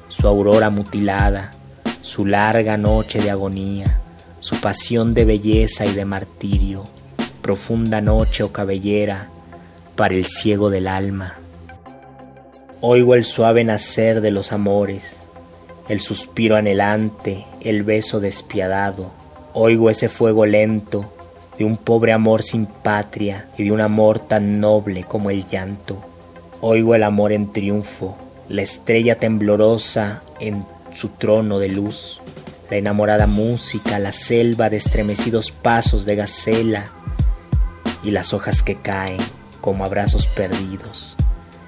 [0.09, 1.51] su aurora mutilada,
[2.01, 4.01] su larga noche de agonía,
[4.45, 6.83] su pasión de belleza y de martirio,
[7.41, 9.27] profunda noche o cabellera
[9.95, 11.33] para el ciego del alma.
[12.79, 15.17] Oigo el suave nacer de los amores,
[15.89, 19.09] el suspiro anhelante, el beso despiadado,
[19.53, 21.11] oigo ese fuego lento
[21.57, 25.97] de un pobre amor sin patria y de un amor tan noble como el llanto.
[26.61, 28.15] Oigo el amor en triunfo,
[28.47, 32.21] la estrella temblorosa en su trono de luz,
[32.69, 36.85] la enamorada música, la selva de estremecidos pasos de gacela
[38.03, 39.19] y las hojas que caen
[39.61, 41.15] como abrazos perdidos.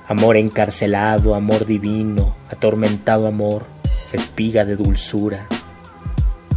[0.07, 3.65] Amor encarcelado, amor divino, atormentado amor,
[4.13, 5.47] espiga de dulzura.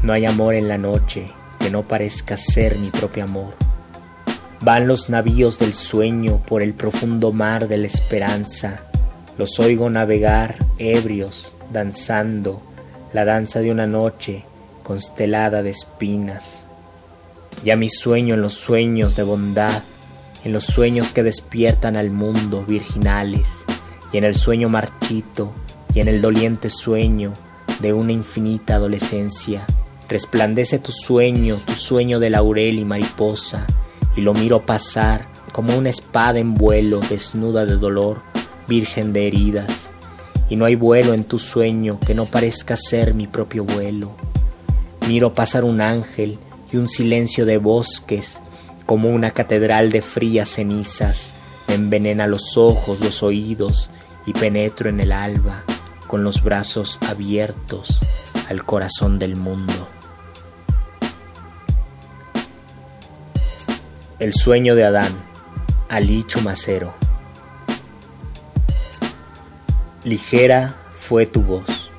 [0.03, 1.27] No hay amor en la noche
[1.59, 3.55] que no parezca ser mi propio amor.
[4.61, 8.81] Van los navíos del sueño por el profundo mar de la esperanza.
[9.37, 12.63] Los oigo navegar ebrios, danzando
[13.13, 14.45] la danza de una noche
[14.83, 16.63] constelada de espinas.
[17.65, 19.83] Ya mi sueño en los sueños de bondad,
[20.45, 23.47] en los sueños que despiertan al mundo virginales,
[24.13, 25.53] y en el sueño marchito,
[25.95, 27.33] y en el doliente sueño
[27.81, 29.67] de una infinita adolescencia.
[30.09, 33.67] Resplandece tu sueño, tu sueño de laurel y mariposa,
[34.17, 38.23] y lo miro pasar como una espada en vuelo, desnuda de dolor,
[38.69, 39.90] virgen de heridas.
[40.51, 44.11] Y no hay vuelo en tu sueño que no parezca ser mi propio vuelo.
[45.09, 46.39] Miro pasar un ángel
[46.71, 48.39] y un silencio de bosques,
[48.85, 51.33] como una catedral de frías cenizas,
[51.69, 53.89] envenena los ojos, los oídos,
[54.27, 55.65] y penetro en el alba
[56.07, 58.01] con los brazos abiertos
[58.49, 59.89] al corazón del mundo.
[64.19, 65.15] El sueño de Adán,
[65.89, 67.10] Ali Chumacero.
[70.03, 71.91] Ligera fue tu voz,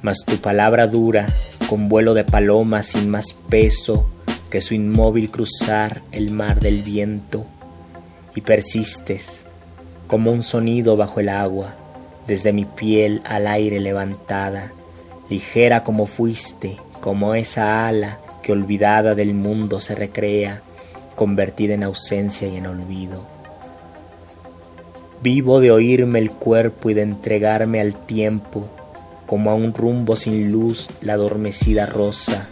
[0.00, 1.26] mas tu palabra dura,
[1.68, 4.08] con vuelo de paloma sin más peso
[4.48, 7.44] que su inmóvil cruzar el mar del viento,
[8.36, 9.44] y persistes
[10.06, 11.74] como un sonido bajo el agua,
[12.28, 14.70] desde mi piel al aire levantada,
[15.28, 20.62] ligera como fuiste, como esa ala que olvidada del mundo se recrea,
[21.16, 23.35] convertida en ausencia y en olvido.
[25.26, 28.68] Vivo de oírme el cuerpo y de entregarme al tiempo,
[29.26, 32.46] como a un rumbo sin luz la adormecida rosa,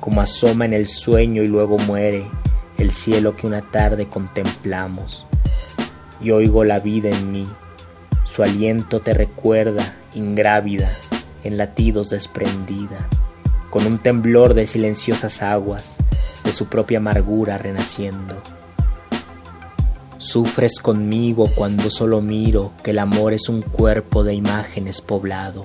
[0.00, 2.24] como asoma en el sueño y luego muere
[2.78, 5.24] el cielo que una tarde contemplamos
[6.20, 7.46] y oigo la vida en mí.
[8.24, 10.90] Su aliento te recuerda, ingrávida,
[11.44, 13.06] en latidos desprendida,
[13.70, 15.94] con un temblor de silenciosas aguas,
[16.42, 18.42] de su propia amargura renaciendo.
[20.20, 25.64] Sufres conmigo cuando solo miro que el amor es un cuerpo de imágenes poblado,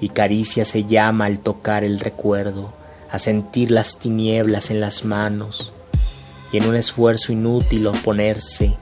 [0.00, 2.72] y caricia se llama al tocar el recuerdo,
[3.10, 5.70] a sentir las tinieblas en las manos,
[6.50, 8.74] y en un esfuerzo inútil oponerse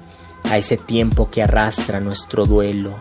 [0.44, 2.94] a ese tiempo que arrastra nuestro duelo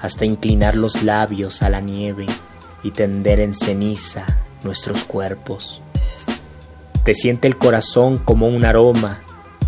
[0.00, 2.24] hasta inclinar los labios a la nieve
[2.82, 4.24] y tender en ceniza
[4.64, 5.82] nuestros cuerpos.
[7.04, 9.20] Te siente el corazón como un aroma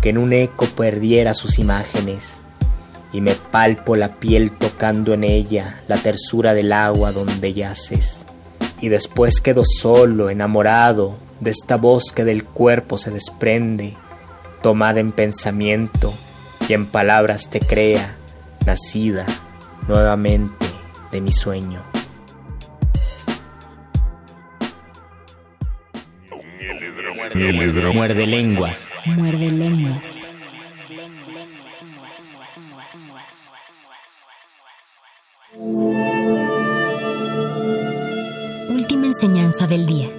[0.05, 2.35] que en un eco perdiera sus imágenes
[3.11, 8.23] y me palpo la piel tocando en ella la tersura del agua donde yaces.
[8.79, 13.95] Y después quedo solo, enamorado de esta voz que del cuerpo se desprende,
[14.61, 16.13] tomada en pensamiento
[16.69, 18.15] y en palabras te crea,
[18.63, 19.25] nacida
[19.87, 20.67] nuevamente
[21.11, 21.94] de mi sueño.
[27.35, 28.91] Muerde lenguas.
[29.07, 30.53] Muerde lenguas.
[38.69, 40.09] Última enseñanza del día.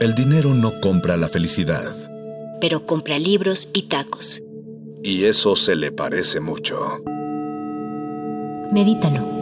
[0.00, 1.92] El dinero no compra la felicidad.
[2.62, 4.42] Pero compra libros y tacos.
[5.02, 7.02] Y eso se le parece mucho.
[8.72, 9.41] Medítalo.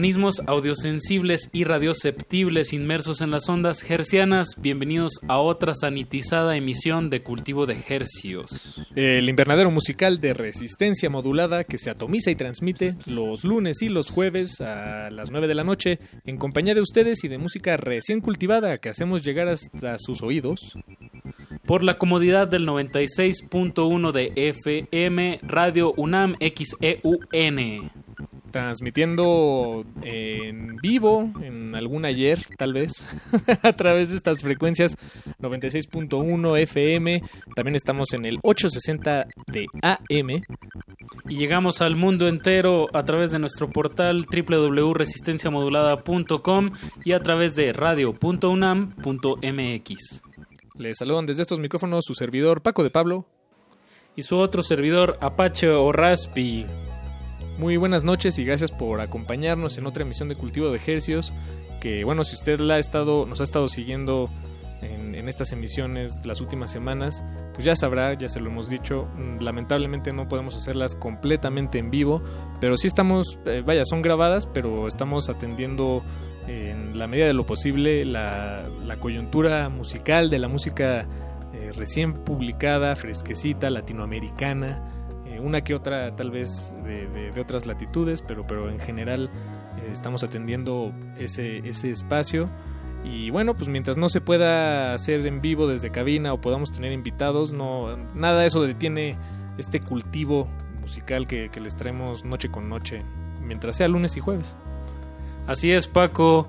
[0.00, 7.22] Organismos audiosensibles y radioceptibles inmersos en las ondas hercianas, bienvenidos a otra sanitizada emisión de
[7.22, 8.80] Cultivo de Hercios.
[8.96, 14.08] El invernadero musical de resistencia modulada que se atomiza y transmite los lunes y los
[14.08, 18.22] jueves a las 9 de la noche en compañía de ustedes y de música recién
[18.22, 20.78] cultivada que hacemos llegar hasta sus oídos.
[21.66, 27.90] Por la comodidad del 96.1 de FM Radio UNAM XEUN
[28.50, 33.08] transmitiendo en vivo, en algún ayer tal vez,
[33.62, 34.96] a través de estas frecuencias
[35.40, 37.22] 96.1 FM,
[37.54, 40.42] también estamos en el 860 de AM.
[41.28, 46.72] Y llegamos al mundo entero a través de nuestro portal www.resistenciamodulada.com
[47.04, 50.22] y a través de radio.unam.mx.
[50.76, 53.26] Les saludan desde estos micrófonos su servidor Paco de Pablo.
[54.16, 56.64] Y su otro servidor Apache o Raspi.
[57.60, 61.34] Muy buenas noches y gracias por acompañarnos en otra emisión de Cultivo de Ejercios.
[61.78, 64.30] Que bueno, si usted la ha estado, nos ha estado siguiendo
[64.80, 69.08] en, estas emisiones las últimas semanas, pues ya sabrá, ya se lo hemos dicho.
[69.40, 72.22] Lamentablemente no podemos hacerlas completamente en vivo,
[72.62, 76.02] pero sí estamos, eh, vaya, son grabadas, pero estamos atendiendo
[76.46, 81.06] en la medida de lo posible la, la coyuntura musical de la música
[81.52, 84.99] eh, recién publicada, fresquecita, latinoamericana
[85.40, 89.30] una que otra tal vez de, otras latitudes, pero, pero en general
[89.78, 92.48] eh, estamos atendiendo ese, ese espacio.
[93.02, 96.92] Y bueno, pues mientras no se pueda hacer en vivo desde cabina o podamos tener
[96.92, 99.16] invitados, no nada de eso detiene
[99.56, 100.48] este cultivo
[100.80, 103.02] musical que, que les traemos noche con noche,
[103.40, 104.56] mientras sea lunes y jueves.
[105.46, 106.46] Así es, Paco.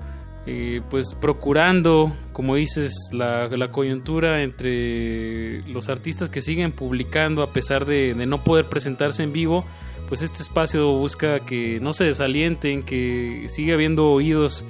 [0.48, 7.54] Eh, pues procurando, como dices, la, la, coyuntura entre los artistas que siguen publicando a
[7.54, 9.64] pesar de, no poder presentarse en vivo,
[10.10, 14.66] pues este espacio busca que no se desalienten, que siga habiendo oídos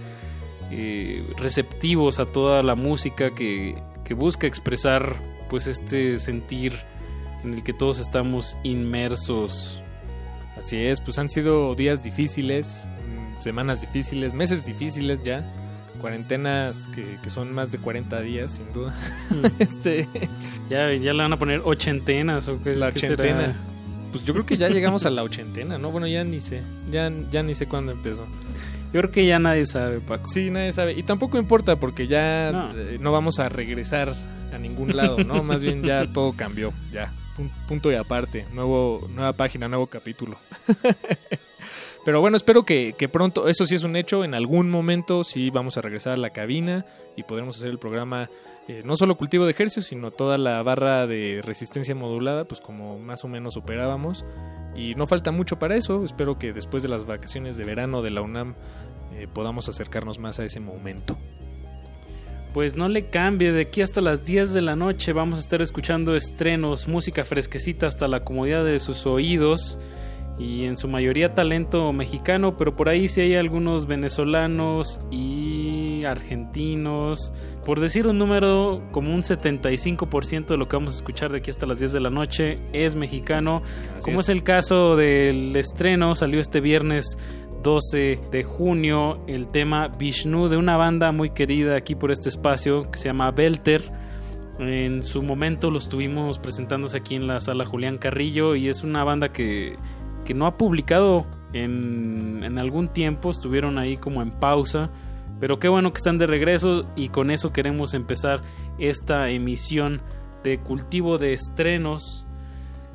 [0.72, 5.15] eh, receptivos a toda la música que, que busca expresar
[5.49, 6.74] pues este sentir
[7.45, 9.82] en el que todos estamos inmersos.
[10.57, 12.89] Así es, pues han sido días difíciles,
[13.38, 15.49] semanas difíciles, meses difíciles ya,
[16.01, 18.93] cuarentenas que, que, son más de 40 días, sin duda.
[19.59, 20.09] este...
[20.69, 23.39] ya, ya le van a poner ochentenas o qué, La ochentena.
[23.39, 23.55] será?
[24.11, 25.91] Pues yo creo que ya llegamos a la ochentena, ¿no?
[25.91, 28.25] Bueno, ya ni sé, ya, ya ni sé cuándo empezó.
[28.91, 30.27] Yo creo que ya nadie sabe, Paco.
[30.27, 30.93] Sí, nadie sabe.
[30.93, 34.13] Y tampoco importa porque ya no, eh, no vamos a regresar
[34.53, 35.43] a ningún lado, ¿no?
[35.43, 37.13] Más bien ya todo cambió, ya.
[37.67, 38.45] Punto y aparte.
[38.53, 40.37] Nuevo, nueva página, nuevo capítulo.
[42.03, 45.77] Pero bueno, espero que, pronto, eso sí es un hecho, en algún momento sí vamos
[45.77, 46.85] a regresar a la cabina
[47.15, 48.29] y podremos hacer el programa,
[48.67, 52.97] eh, no solo cultivo de ejercicios, sino toda la barra de resistencia modulada, pues como
[52.97, 54.25] más o menos operábamos.
[54.75, 58.09] Y no falta mucho para eso, espero que después de las vacaciones de verano de
[58.09, 58.55] la UNAM
[59.13, 61.19] eh, podamos acercarnos más a ese momento.
[62.51, 65.61] Pues no le cambie, de aquí hasta las 10 de la noche vamos a estar
[65.61, 69.77] escuchando estrenos, música fresquecita hasta la comodidad de sus oídos
[70.41, 77.31] y en su mayoría talento mexicano, pero por ahí sí hay algunos venezolanos y argentinos.
[77.63, 81.51] Por decir un número, como un 75% de lo que vamos a escuchar de aquí
[81.51, 83.61] hasta las 10 de la noche es mexicano.
[83.97, 84.23] Así como es.
[84.23, 87.19] es el caso del estreno, salió este viernes
[87.61, 92.89] 12 de junio el tema Vishnu de una banda muy querida aquí por este espacio
[92.89, 93.91] que se llama Belter.
[94.57, 99.03] En su momento lo estuvimos presentándose aquí en la sala Julián Carrillo y es una
[99.03, 99.77] banda que
[100.26, 104.89] que no ha publicado en, en, algún tiempo, estuvieron ahí como en pausa,
[105.39, 108.41] pero qué bueno que están de regreso y con eso queremos empezar
[108.78, 110.01] esta emisión
[110.43, 112.26] de cultivo de estrenos.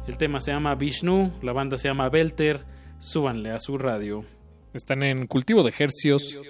[0.06, 2.64] El tema se llama Vishnu, la banda se llama Belter,
[2.98, 4.24] súbanle a su radio.
[4.72, 6.40] Están en cultivo de ejercios.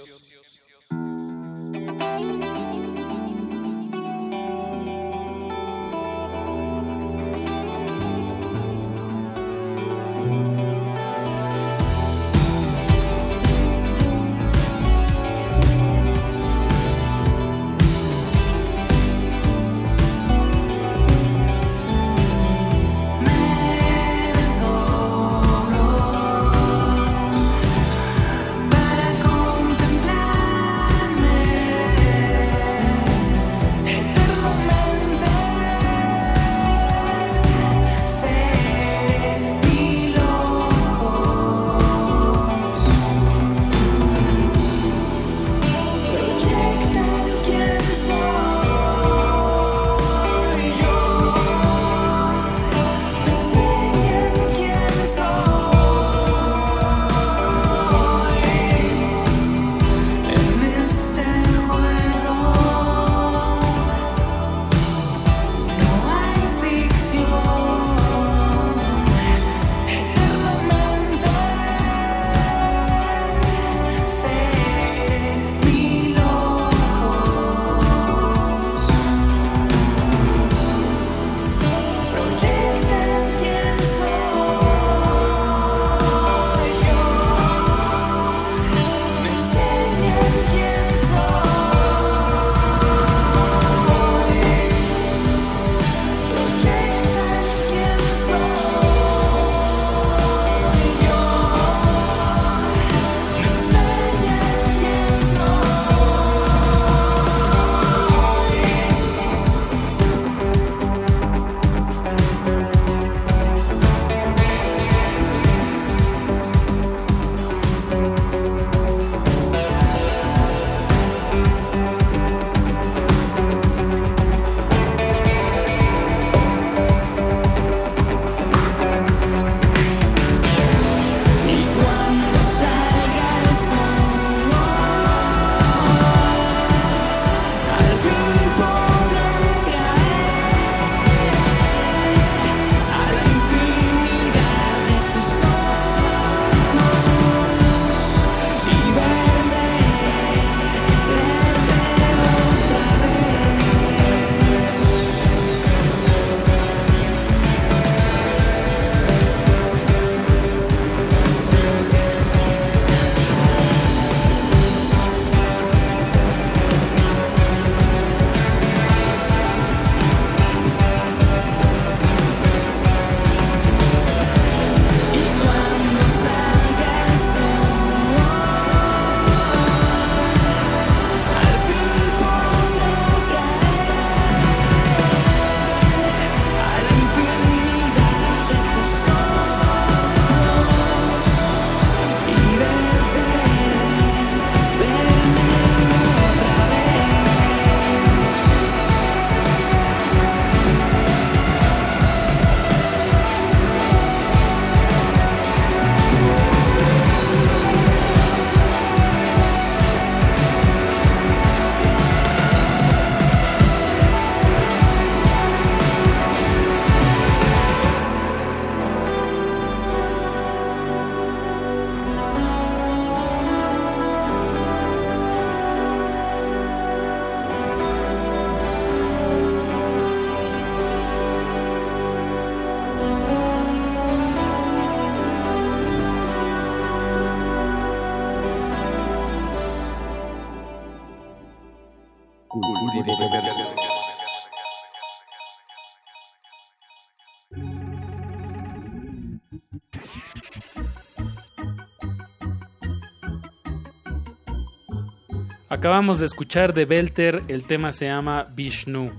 [255.87, 259.13] Acabamos de escuchar de Belter, el tema se llama Vishnu.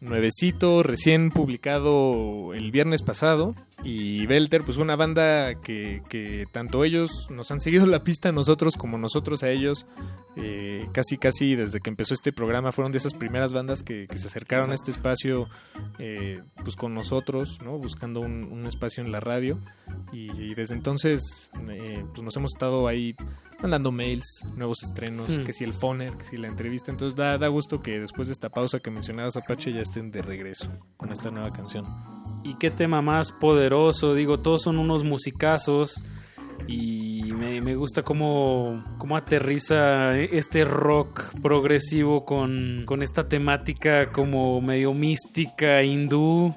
[0.00, 3.54] Nuevecito, recién publicado el viernes pasado.
[3.84, 8.32] Y Belter, pues una banda que, que tanto ellos nos han seguido la pista a
[8.32, 9.86] nosotros como nosotros a ellos.
[10.34, 14.18] Eh, casi, casi desde que empezó este programa fueron de esas primeras bandas que, que
[14.18, 15.48] se acercaron a este espacio
[16.00, 17.78] eh, pues con nosotros, ¿no?
[17.78, 19.60] buscando un, un espacio en la radio.
[20.12, 23.14] Y, y desde entonces eh, pues nos hemos estado ahí
[23.62, 25.44] mandando mails, nuevos estrenos, Hmm.
[25.44, 26.90] que si el phoner, que si la entrevista.
[26.90, 30.20] Entonces da, da gusto que después de esta pausa que mencionabas Apache ya estén de
[30.22, 31.84] regreso con esta nueva canción.
[32.44, 36.02] Y qué tema más poderoso, digo, todos son unos musicazos
[36.66, 44.60] y me, me gusta cómo, cómo aterriza este rock progresivo con, con esta temática como
[44.60, 46.54] medio mística, hindú.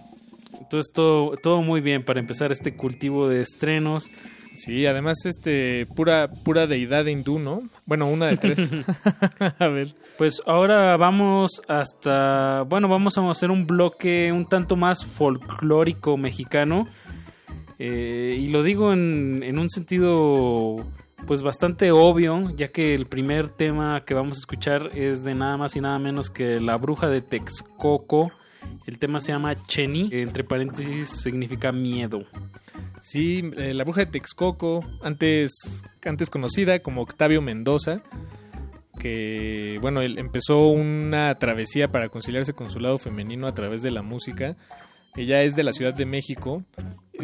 [0.60, 4.10] Entonces todo, todo muy bien para empezar este cultivo de estrenos.
[4.56, 7.64] Sí, además este pura pura deidad hindú, ¿no?
[7.86, 8.72] Bueno, una de tres.
[9.60, 9.96] a ver.
[10.18, 16.88] Pues ahora vamos hasta, bueno, vamos a hacer un bloque un tanto más folclórico mexicano.
[17.78, 20.86] Eh, y lo digo en, en un sentido
[21.28, 25.58] pues bastante obvio, ya que el primer tema que vamos a escuchar es de nada
[25.58, 28.32] más y nada menos que La Bruja de Texcoco.
[28.86, 32.26] El tema se llama Cheni, entre paréntesis significa miedo.
[33.02, 38.02] Sí, eh, la bruja de Texcoco, antes, antes conocida como Octavio Mendoza,
[39.00, 43.92] que bueno, él empezó una travesía para conciliarse con su lado femenino a través de
[43.92, 44.56] la música.
[45.16, 46.64] Ella es de la Ciudad de México,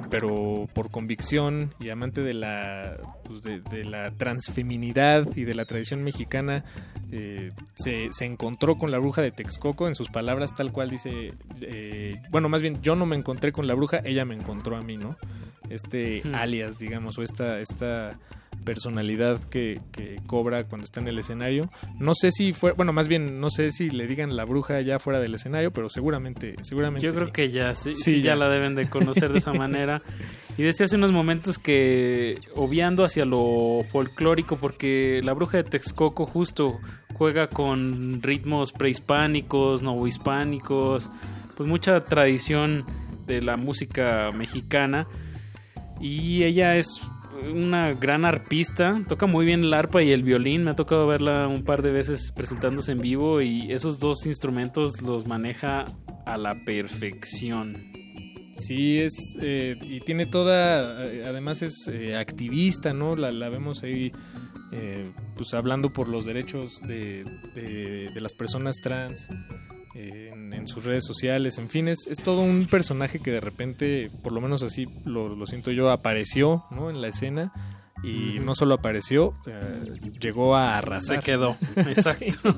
[0.09, 5.65] pero por convicción y amante de la, pues, de, de la transfeminidad y de la
[5.65, 6.63] tradición mexicana,
[7.11, 11.33] eh, se, se encontró con la bruja de Texcoco, en sus palabras tal cual dice,
[11.61, 14.81] eh, bueno, más bien yo no me encontré con la bruja, ella me encontró a
[14.81, 15.17] mí, ¿no?
[15.69, 18.17] Este alias, digamos, o esta, esta
[18.63, 21.69] personalidad que, que cobra cuando está en el escenario.
[21.99, 24.99] No sé si fue, bueno, más bien no sé si le digan la bruja ya
[24.99, 27.07] fuera del escenario, pero seguramente, seguramente.
[27.07, 27.33] Yo creo sí.
[27.33, 28.35] que ya, sí, Sí, sí, ya ya.
[28.35, 30.01] la deben de conocer de esa manera.
[30.57, 36.25] Y decía hace unos momentos que, obviando hacia lo folclórico, porque la bruja de Texcoco
[36.25, 36.79] justo
[37.13, 41.09] juega con ritmos prehispánicos, novohispánicos,
[41.55, 42.85] pues mucha tradición
[43.27, 45.07] de la música mexicana.
[45.99, 47.01] Y ella es
[47.53, 51.47] una gran arpista, toca muy bien el arpa y el violín, me ha tocado verla
[51.47, 55.85] un par de veces presentándose en vivo y esos dos instrumentos los maneja
[56.25, 57.75] a la perfección.
[58.55, 59.35] Sí, es.
[59.41, 61.07] eh, y tiene toda.
[61.07, 63.15] eh, Además, es eh, activista, ¿no?
[63.15, 64.11] La, la vemos ahí.
[64.71, 67.25] eh, pues hablando por los derechos de,
[67.55, 69.27] de- las personas trans
[69.93, 74.09] en, en sus redes sociales, en fin, es, es todo un personaje que de repente,
[74.23, 76.89] por lo menos así lo, lo siento yo, apareció ¿no?
[76.89, 77.51] en la escena
[78.03, 81.23] y no solo apareció, eh, llegó a Se arrasar.
[81.23, 81.55] quedó.
[81.75, 82.55] Exacto.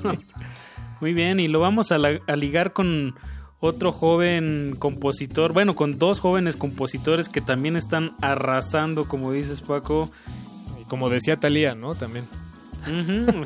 [1.00, 3.14] Muy bien, y lo vamos a, la- a ligar con
[3.60, 10.10] otro joven compositor, bueno, con dos jóvenes compositores que también están arrasando, como dices Paco.
[10.80, 11.94] Y como decía Talía, ¿no?
[11.94, 12.24] También.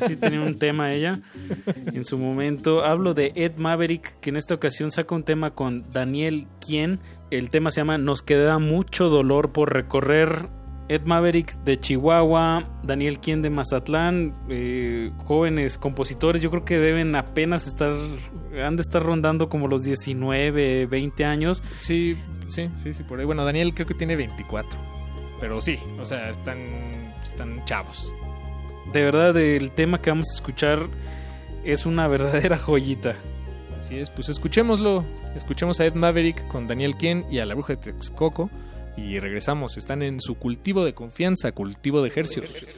[0.01, 1.19] Así tenía un tema ella
[1.93, 2.85] en su momento.
[2.85, 6.99] Hablo de Ed Maverick, que en esta ocasión saca un tema con Daniel Quien.
[7.31, 10.49] El tema se llama Nos queda mucho dolor por recorrer.
[10.89, 17.15] Ed Maverick de Chihuahua, Daniel Quien de Mazatlán, eh, jóvenes compositores, yo creo que deben
[17.15, 17.93] apenas estar,
[18.59, 21.61] han de estar rondando como los 19, 20 años.
[21.77, 22.17] Sí,
[22.47, 23.25] sí, sí, sí, por ahí.
[23.25, 24.79] Bueno, Daniel creo que tiene 24.
[25.39, 26.57] Pero sí, o sea, están,
[27.21, 28.13] están chavos.
[28.93, 30.79] De verdad, el tema que vamos a escuchar
[31.63, 33.15] es una verdadera joyita.
[33.77, 35.05] Así es, pues escuchémoslo.
[35.35, 38.49] Escuchemos a Ed Maverick con Daniel Quien y a la bruja de Texcoco.
[38.97, 39.77] Y regresamos.
[39.77, 42.75] Están en su cultivo de confianza, cultivo de ejercicios.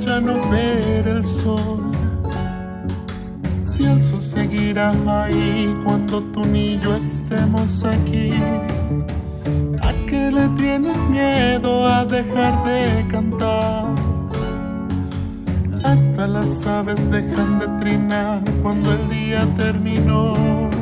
[0.00, 1.92] Ya no ver el sol?
[3.60, 8.32] Si el sol seguirá ahí cuando tú ni yo estemos aquí.
[9.82, 13.94] ¿A qué le tienes miedo a dejar de cantar?
[15.84, 20.73] Hasta las aves dejan de trinar cuando el día terminó.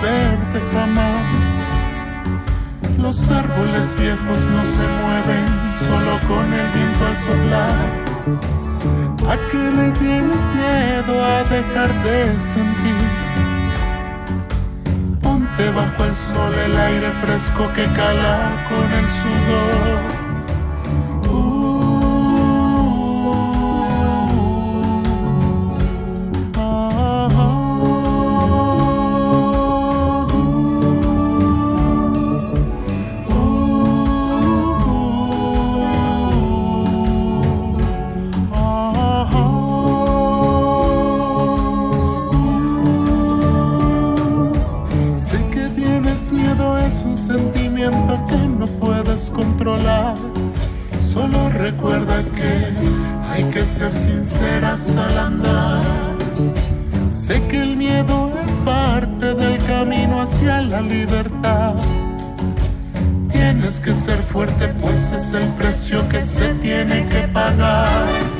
[0.00, 1.26] verte jamás.
[2.98, 5.46] Los árboles viejos no se mueven
[5.86, 8.10] solo con el viento al soplar.
[9.32, 13.08] ¿A qué le tienes miedo a dejar de sentir?
[15.22, 20.09] Ponte bajo el sol el aire fresco que cala con el sudor.
[51.70, 52.72] Recuerda que
[53.30, 55.82] hay que ser sinceras al andar.
[57.10, 61.74] Sé que el miedo es parte del camino hacia la libertad.
[63.30, 68.39] Tienes que ser fuerte, pues es el precio que se tiene que pagar.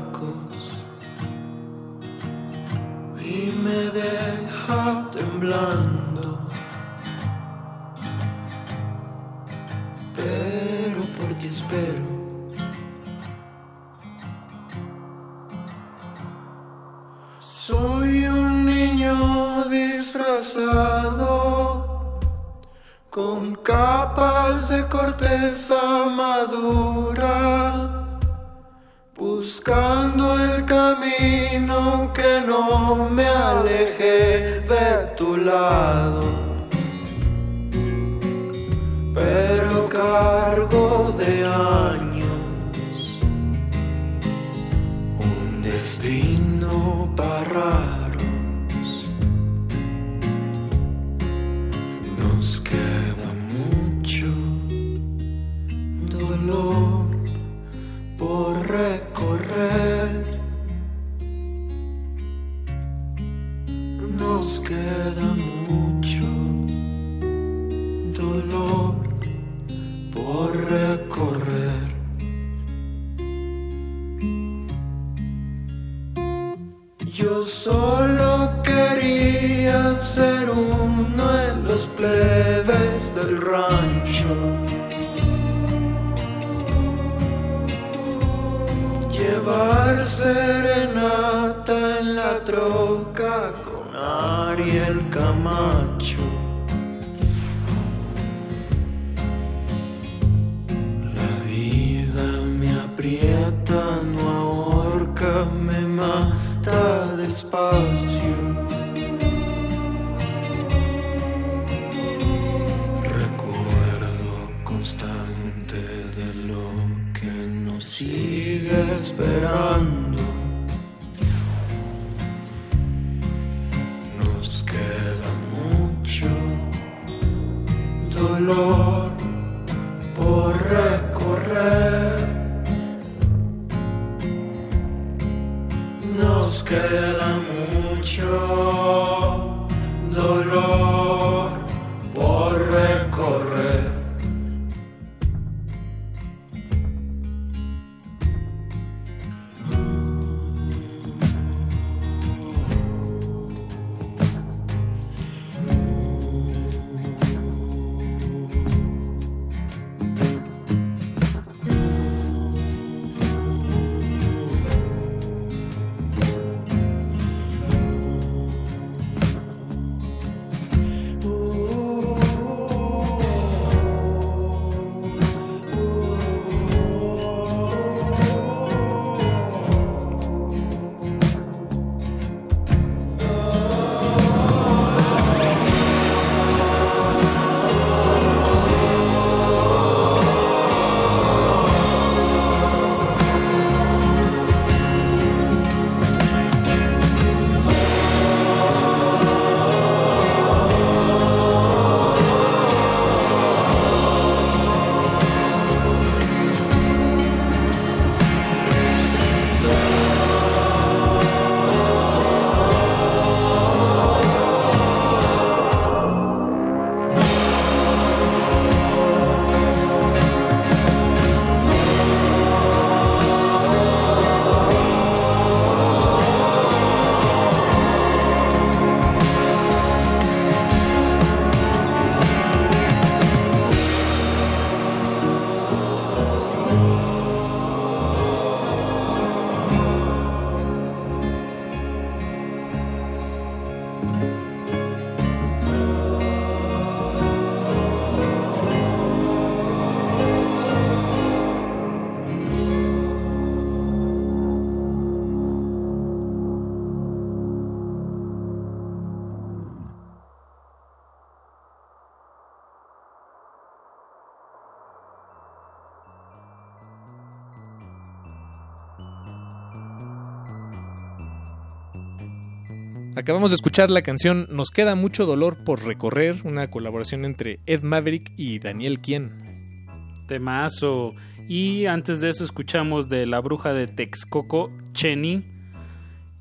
[273.21, 277.83] Acabamos de escuchar la canción Nos queda mucho dolor por recorrer, una colaboración entre Ed
[277.83, 279.85] Maverick y Daniel Quien.
[280.27, 281.13] Temazo.
[281.47, 285.45] Y antes de eso escuchamos de la bruja de Texcoco, Chenny.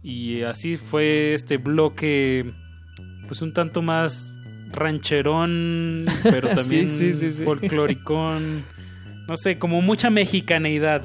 [0.03, 2.51] Y así fue este bloque,
[3.29, 4.35] pues un tanto más
[4.73, 7.45] rancherón, pero también Sí, sí, sí, sí.
[7.45, 8.65] folcloricón.
[9.29, 11.03] No sé, como mucha mexicaneidad.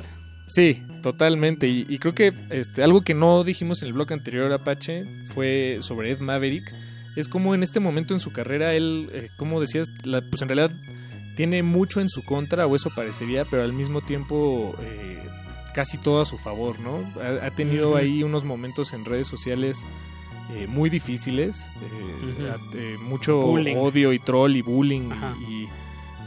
[0.47, 0.81] Sí,
[1.11, 1.67] totalmente.
[1.67, 5.77] Y, y creo que este, algo que no dijimos en el blog anterior, Apache, fue
[5.81, 6.73] sobre Ed Maverick.
[7.15, 10.49] Es como en este momento en su carrera, él, eh, como decías, la- pues en
[10.49, 10.71] realidad
[11.37, 15.21] tiene mucho en su contra, o eso parecería, pero al mismo tiempo eh,
[15.73, 16.99] casi todo a su favor, ¿no?
[17.21, 19.85] Ha, ha tenido ahí unos momentos en redes sociales
[20.55, 21.67] eh, muy difíciles,
[22.39, 23.75] eh, eh, mucho Bullying.
[23.77, 25.35] odio y troll y bullying Ajá.
[25.41, 25.67] y, y,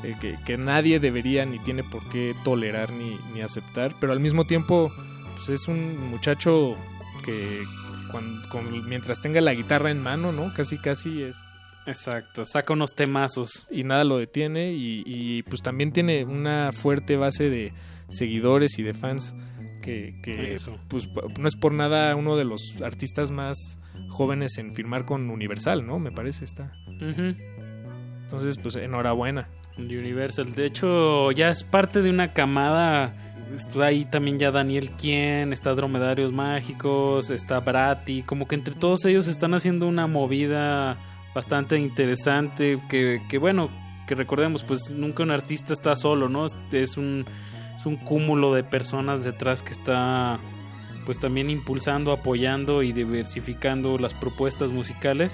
[0.04, 4.20] eh, que, que nadie debería ni tiene por qué tolerar ni, ni aceptar, pero al
[4.20, 4.92] mismo tiempo
[5.36, 6.76] pues es un muchacho
[7.24, 7.62] que
[8.10, 10.52] cuan- con- mientras tenga la guitarra en mano, ¿no?
[10.54, 11.36] Casi casi es
[11.86, 13.66] Exacto, saca unos temazos.
[13.70, 17.72] y nada lo detiene y, y, pues también tiene una fuerte base de
[18.10, 19.34] seguidores y de fans
[19.82, 20.78] que, que, Eso.
[20.88, 23.78] pues no es por nada uno de los artistas más
[24.10, 25.98] jóvenes en firmar con Universal, ¿no?
[25.98, 26.72] Me parece está.
[28.24, 29.48] Entonces, pues enhorabuena.
[29.78, 30.54] Universal.
[30.54, 33.14] De hecho, ya es parte de una camada.
[33.56, 38.22] Está ahí también ya Daniel Quien, está Dromedarios Mágicos, está Brati.
[38.22, 40.96] Como que entre todos ellos están haciendo una movida
[41.34, 42.78] bastante interesante.
[42.90, 43.70] Que, que bueno,
[44.06, 46.46] que recordemos, pues nunca un artista está solo, ¿no?
[46.46, 47.24] Es- un,
[47.76, 50.38] es un cúmulo de personas detrás que está
[51.06, 55.32] pues también impulsando, apoyando y diversificando las propuestas musicales.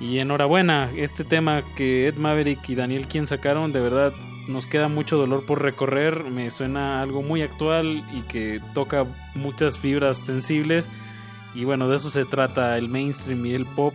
[0.00, 4.12] Y enhorabuena, este tema que Ed Maverick y Daniel Quien sacaron, de verdad
[4.48, 9.78] nos queda mucho dolor por recorrer, me suena algo muy actual y que toca muchas
[9.78, 10.86] fibras sensibles.
[11.54, 13.94] Y bueno, de eso se trata el mainstream y el pop.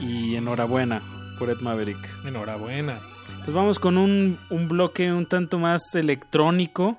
[0.00, 1.02] Y enhorabuena
[1.38, 1.98] por Ed Maverick.
[2.24, 2.98] Enhorabuena.
[3.44, 6.96] Pues vamos con un, un bloque un tanto más electrónico.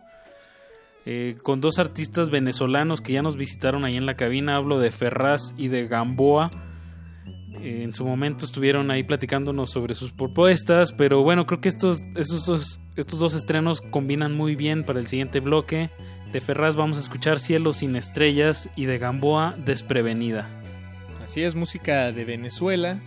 [1.05, 4.55] eh, con dos artistas venezolanos que ya nos visitaron ahí en la cabina.
[4.55, 6.51] Hablo de Ferraz y de Gamboa.
[7.53, 12.79] En su momento estuvieron ahí platicándonos sobre sus propuestas, pero bueno, creo que estos, estos,
[12.95, 15.89] estos dos estrenos combinan muy bien para el siguiente bloque.
[16.31, 20.47] De Ferraz vamos a escuchar Cielo sin estrellas y de Gamboa Desprevenida.
[21.23, 22.99] Así es, música de Venezuela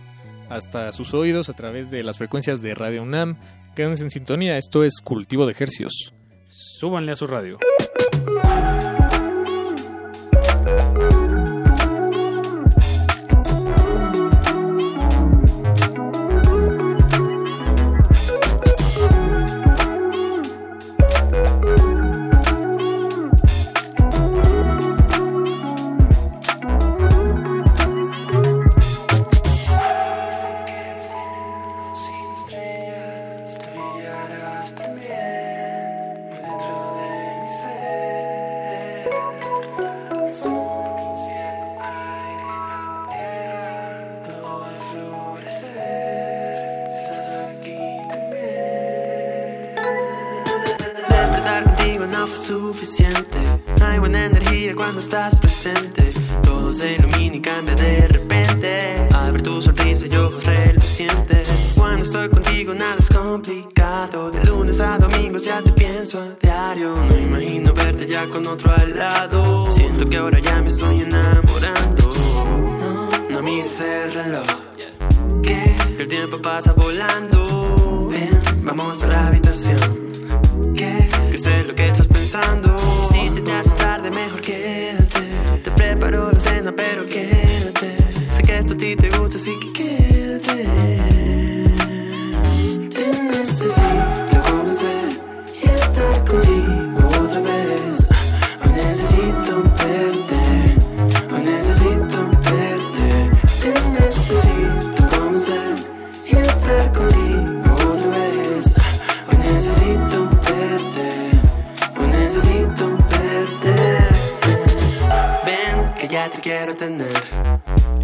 [0.49, 3.37] hasta sus oídos a través de las frecuencias de Radio UNAM.
[3.75, 6.13] Quédense en sintonía, esto es Cultivo de Hercios.
[6.47, 7.57] Súbanle a su radio.
[68.55, 69.69] Otro al lado.
[69.69, 72.09] Siento que ahora ya me estoy enamorando.
[73.29, 74.47] No, mires el reloj.
[75.43, 78.09] Que el tiempo pasa volando.
[78.09, 80.09] Ven, vamos a la habitación
[80.73, 82.75] que, que sé lo que estás pensando.
[83.11, 85.23] Si se te hace tarde, mejor quédate.
[85.63, 87.97] Te preparo la cena, pero quédate.
[88.31, 91.14] Sé que esto a ti te gusta, así que quédate.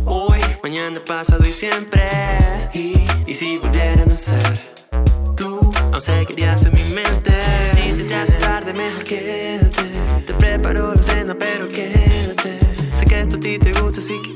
[0.06, 2.10] Hoy, mañana, pasado y siempre.
[2.74, 2.96] Y,
[3.28, 4.74] y si volvieran a ser.
[5.38, 7.32] Tú aún seguirías en mi mente.
[7.76, 9.84] Si se te hace tarde, mejor quédate.
[10.26, 12.58] Te preparo la cena, pero quédate.
[12.94, 14.31] Sé que esto a ti te gusta, así que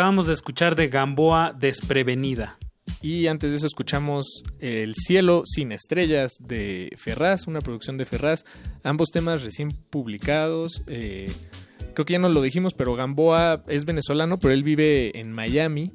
[0.00, 2.56] Acabamos de escuchar de Gamboa Desprevenida.
[3.02, 8.46] Y antes de eso escuchamos El cielo sin estrellas de Ferraz, una producción de Ferraz.
[8.82, 10.82] Ambos temas recién publicados.
[10.86, 11.30] eh,
[11.92, 15.92] creo que ya no lo dijimos, pero Gamboa es venezolano, pero él vive en Miami.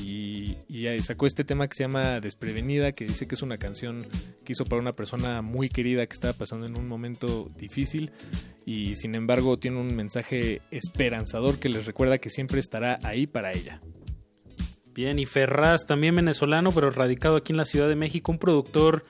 [0.00, 0.56] Y,
[1.02, 4.06] sacó este tema que se llama Desprevenida, que dice que es una canción
[4.44, 8.12] que hizo para una persona muy querida que estaba pasando en un momento difícil.
[8.64, 13.52] Y sin embargo tiene un mensaje esperanzador que les recuerda que siempre estará ahí para
[13.52, 13.80] ella.
[14.94, 19.04] Bien, y Ferraz, también venezolano, pero radicado aquí en la Ciudad de México, un productor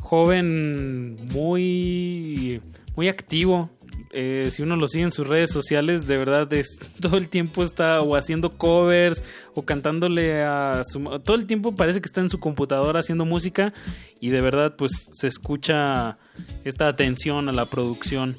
[0.00, 2.60] joven muy,
[2.94, 3.70] muy activo.
[4.12, 7.64] Eh, si uno lo sigue en sus redes sociales, de verdad es todo el tiempo
[7.64, 9.24] está o haciendo covers
[9.54, 13.72] o cantándole a su todo el tiempo parece que está en su computadora haciendo música
[14.20, 16.16] y de verdad pues se escucha
[16.64, 18.36] esta atención a la producción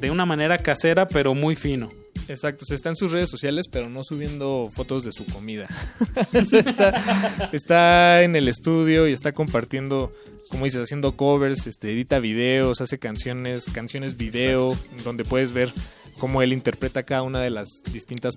[0.00, 1.88] de una manera casera pero muy fino.
[2.28, 5.66] Exacto, se está en sus redes sociales, pero no subiendo fotos de su comida.
[6.32, 10.12] está, está en el estudio y está compartiendo,
[10.48, 15.72] como dices, haciendo covers, este, edita videos, hace canciones, canciones video, donde puedes ver
[16.18, 18.34] cómo él interpreta cada una de las distintas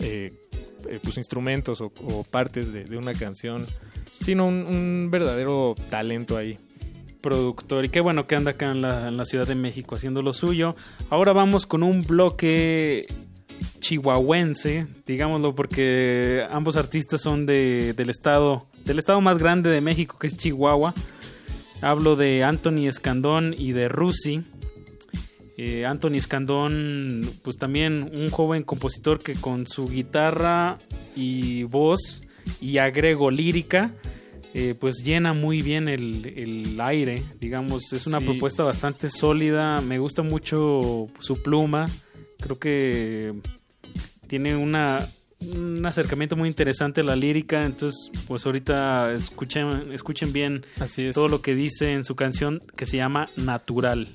[0.00, 0.32] eh,
[0.90, 3.66] eh, pues, instrumentos o, o partes de, de una canción.
[4.20, 6.58] Sino un, un verdadero talento ahí
[7.20, 7.84] productor.
[7.84, 10.74] Y qué bueno que anda acá en la, Ciudad de México haciendo lo suyo.
[11.10, 13.06] Ahora vamos con un bloque
[13.80, 20.16] chihuahuense, digámoslo, porque ambos artistas son de, del estado, del estado más grande de México,
[20.18, 20.94] que es Chihuahua.
[21.82, 24.42] Hablo de Anthony Escandón y de Rusi.
[25.56, 30.78] Eh, Anthony Escandón, pues también un joven compositor que con su guitarra
[31.14, 32.22] y voz
[32.60, 33.92] y agrego lírica,
[34.54, 38.26] eh, pues llena muy bien el, el aire, digamos, es una sí.
[38.26, 41.86] propuesta bastante sólida, me gusta mucho su pluma,
[42.40, 43.32] creo que
[44.26, 45.08] tiene una,
[45.40, 50.64] un acercamiento muy interesante a la lírica, entonces pues ahorita escuchen, escuchen bien
[51.14, 54.08] todo lo que dice en su canción que se llama Natural.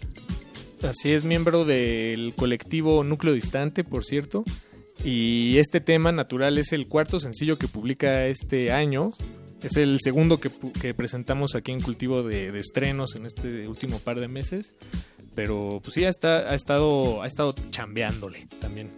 [0.83, 4.43] Así es, miembro del colectivo Núcleo Distante, por cierto.
[5.03, 9.11] Y este tema, Natural, es el cuarto sencillo que publica este año.
[9.61, 14.27] Es el segundo que, presentamos aquí en Cultivo de, Estrenos en este último par de
[14.27, 14.75] meses.
[15.33, 18.89] Pero pues sí, ha, estado, ha estado chambeándole también.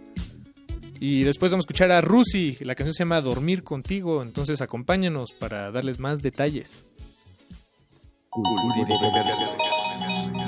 [1.00, 2.56] Y después vamos a escuchar a Rusi.
[2.60, 4.22] La canción se llama Dormir contigo.
[4.22, 6.84] Entonces acompáñanos para darles más detalles.
[8.76, 10.47] De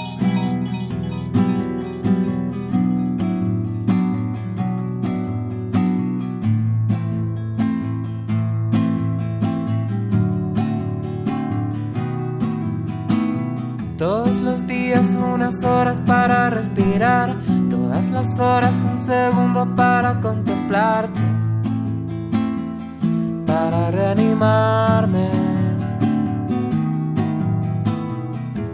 [14.01, 17.36] Todos los días unas horas para respirar,
[17.68, 21.20] todas las horas un segundo para contemplarte,
[23.47, 25.28] para reanimarme.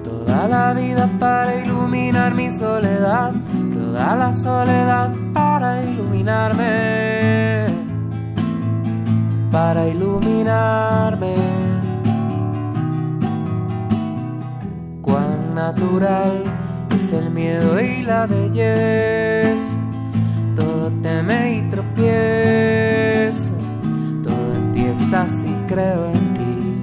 [0.04, 3.32] Toda la vida para iluminar mi soledad,
[3.74, 7.66] toda la soledad para iluminarme,
[9.50, 11.65] para iluminarme.
[15.56, 16.44] Natural
[16.94, 19.74] es el miedo y la belleza.
[20.54, 23.52] Todo teme y tropieza,
[24.22, 26.80] todo empieza si creo en ti.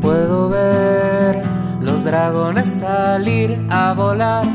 [0.00, 1.42] Puedo ver
[1.82, 4.46] los dragones salir a volar,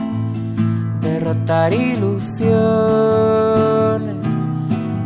[1.02, 2.42] derrotar ilusiones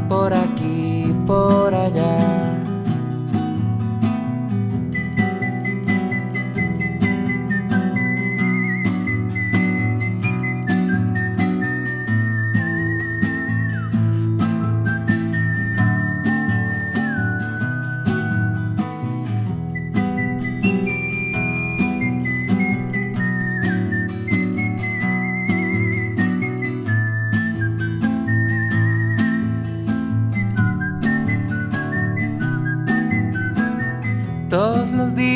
[0.07, 2.44] por aquí, por allá.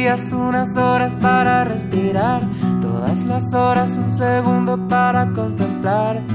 [0.10, 2.42] Unas horas para respirar,
[2.82, 6.34] todas las horas un segundo para contemplarte,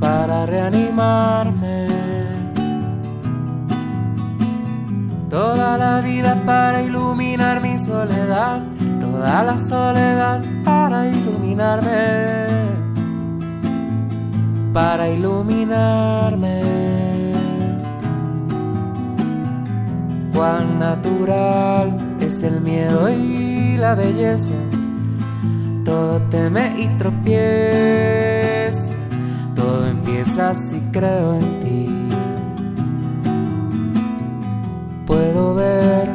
[0.00, 1.88] para reanimarme.
[5.28, 8.62] Toda la vida para iluminar mi soledad,
[8.98, 12.70] toda la soledad para iluminarme,
[14.72, 16.81] para iluminarme.
[20.50, 24.54] Natural es el miedo y la belleza.
[25.84, 27.32] Todo teme y tropieza,
[29.54, 31.88] todo empieza si creo en ti.
[35.06, 36.08] Puedo ver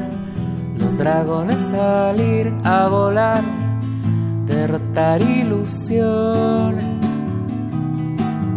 [0.77, 3.43] los dragones salir a volar,
[4.45, 6.83] derrotar ilusiones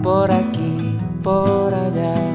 [0.02, 2.29] por aquí, por allá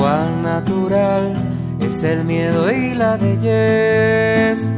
[0.00, 1.34] cuán natural
[1.78, 4.72] es el miedo y la belleza.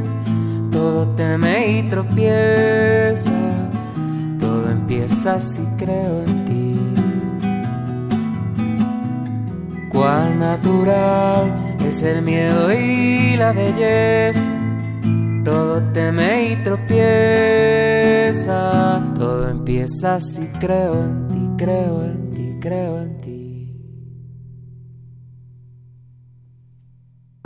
[0.69, 3.31] Todo teme y tropieza,
[4.37, 6.77] todo empieza si creo en ti.
[9.89, 14.49] Cuán natural es el miedo y la belleza.
[15.45, 17.01] Todo teme y tropieza,
[19.17, 23.32] todo empieza si creo en ti, creo en ti, creo en ti.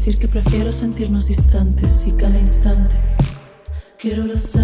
[0.00, 2.96] Decir que prefiero sentirnos distantes y cada instante.
[3.98, 4.59] Quiero abrazarte.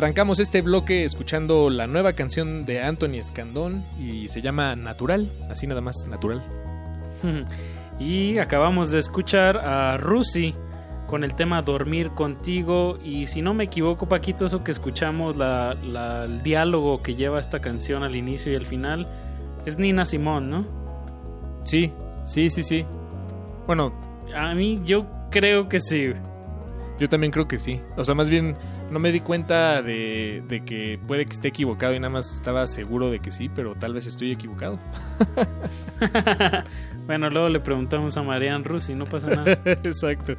[0.00, 5.66] Arrancamos este bloque escuchando la nueva canción de Anthony Escandón y se llama Natural, así
[5.66, 6.44] nada más, Natural.
[7.98, 10.54] Y acabamos de escuchar a Rusi
[11.06, 12.98] con el tema Dormir contigo.
[13.02, 17.40] Y si no me equivoco, Paquito, eso que escuchamos, la, la- el diálogo que lleva
[17.40, 19.08] esta canción al inicio y al final,
[19.64, 20.66] es Nina Simón, ¿no?
[21.64, 21.90] Sí,
[22.26, 22.84] sí, sí, sí.
[23.66, 23.94] Bueno,
[24.36, 26.12] A mí yo creo que sí.
[27.00, 27.80] yo también creo que sí.
[27.96, 28.56] O sea, más bien
[28.90, 32.66] no me di cuenta de, de que puede que esté equivocado y nada más estaba
[32.66, 34.78] seguro de que sí, pero tal vez estoy equivocado.
[37.06, 39.52] Bueno, luego le preguntamos a Marian Rusi, no pasa nada.
[39.64, 40.34] Exacto.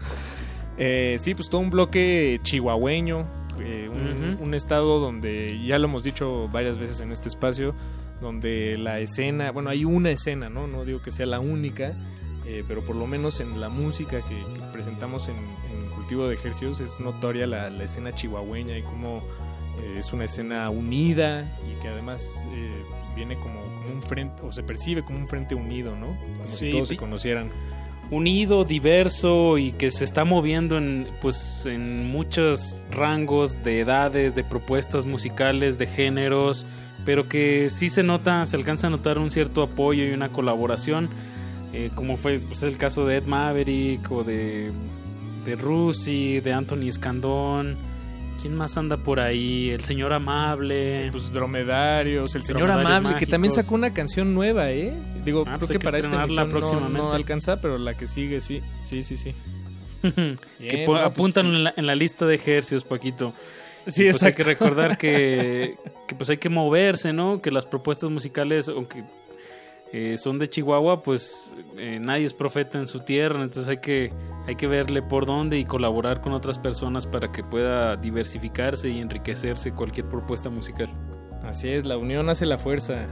[0.78, 3.26] Eh, sí, pues todo un bloque chihuahueño,
[3.60, 7.74] eh, un, estado donde ya lo hemos dicho varias veces en este espacio,
[8.22, 10.68] donde la escena, bueno, hay una escena, ¿no?
[10.68, 11.94] No digo que sea la única,
[12.46, 16.80] eh, pero por lo menos en la música que, que presentamos en, en De Ejercicios
[16.80, 19.22] es notoria la, la escena chihuahueña y cómo
[19.82, 22.72] eh, es una escena unida y que además eh,
[23.16, 26.08] viene como, como un frente, o se percibe como un frente unido, ¿no?
[26.08, 27.52] Como Sí, si todos se conocieran.
[28.10, 34.44] unido, diverso y que se está moviendo en pues en muchos rangos de edades, de
[34.46, 36.66] propuestas musicales, de géneros,
[37.06, 41.10] pero que sí se nota, se alcanza a notar un cierto apoyo y una colaboración,
[41.74, 44.72] eh, como fue pues, el caso de Ed Maverick o de
[45.46, 47.76] de Rusi, de Anthony Escandón.
[48.42, 49.70] ¿Quién más anda por ahí?
[49.72, 51.10] El señor amable.
[51.12, 54.94] Pues dromedarios, el señor Dromedarios amable, que también sacó una canción nueva, ¿eh?
[55.26, 58.06] Digo, Ah, creo pues que que para esta emisión no, no alcanza, pero la que
[58.06, 59.34] sigue sí, sí, sí, sí.
[60.04, 63.34] que Bien, po- no, pues, apuntan en, la, en la lista de ejercicios, Paquito.
[63.88, 65.76] Sí, pues, Hay que recordar que,
[66.08, 67.42] que, pues hay que moverse, ¿no?
[67.42, 69.04] Que las propuestas musicales, aunque
[69.94, 74.12] eh, son de Chihuahua, pues eh, nadie es profeta en su tierra, entonces hay que,
[74.46, 79.00] hay que verle por dónde y colaborar con otras personas para que pueda diversificarse y
[79.00, 80.90] enriquecerse cualquier propuesta musical.
[81.44, 83.08] Así es, la unión hace la fuerza.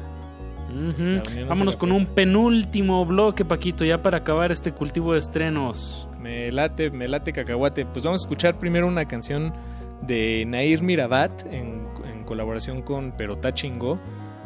[1.48, 6.10] Vámonos con un penúltimo bloque, Paquito, ya para acabar este cultivo de estrenos.
[6.20, 7.86] Me late, me late cacahuate.
[7.86, 9.54] Pues vamos a escuchar primero una canción
[10.02, 14.00] de Nair Mirabat en, en colaboración con Perotá Chingó.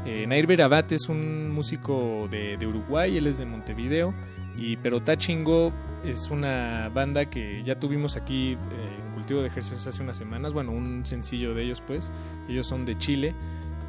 [0.05, 4.13] Eh, Nair Mirabat es un músico de, Uruguay, él es de Montevideo.
[4.57, 5.71] Y Perotá Chingó
[6.03, 8.57] es una banda que ya tuvimos aquí eh,
[9.05, 10.53] en Cultivo de Ejercicios hace unas semanas.
[10.53, 12.11] Bueno, un sencillo de ellos, pues.
[12.47, 13.35] Ellos son de Chile.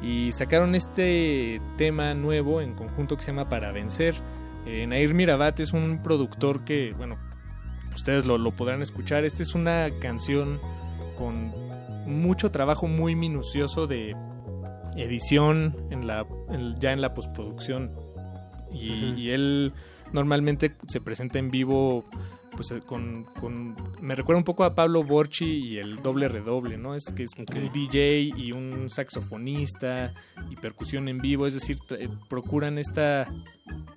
[0.01, 4.15] Y sacaron este tema nuevo en conjunto que se llama Para Vencer.
[4.65, 7.17] Eh, Nair Mirabat es un productor que, bueno,
[7.93, 9.25] ustedes lo, lo podrán escuchar.
[9.25, 10.59] Esta es una canción
[11.17, 11.51] con
[12.05, 14.15] mucho trabajo muy minucioso de
[14.95, 17.91] edición en la, en- ya en la postproducción.
[18.73, 19.73] Y, él
[20.13, 22.05] normalmente se presenta en vivo
[22.55, 26.77] pues eh, con, con- me recuerda un poco a Pablo Borchi y el doble redoble,
[26.77, 26.95] ¿no?
[26.95, 30.13] Es que es un DJ y un saxofonista
[30.49, 33.27] y percusión en vivo, es decir, eh, procuran esta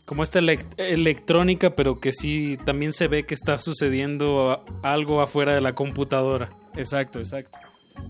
[0.06, 5.54] Como esta elec- electrónica, pero que sí también se ve que está sucediendo algo afuera
[5.54, 6.50] de la computadora.
[6.76, 7.58] Exacto, exacto.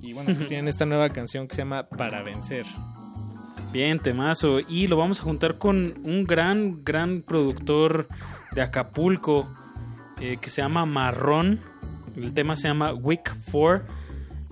[0.03, 2.67] Y bueno, pues tienen esta nueva canción que se llama Para Vencer.
[3.73, 4.61] Bien, temazo.
[4.61, 8.07] Y lo vamos a juntar con un gran, gran productor
[8.53, 9.53] de Acapulco
[10.21, 11.61] eh, que se llama Marrón.
[12.17, 13.85] El tema se llama Week 4.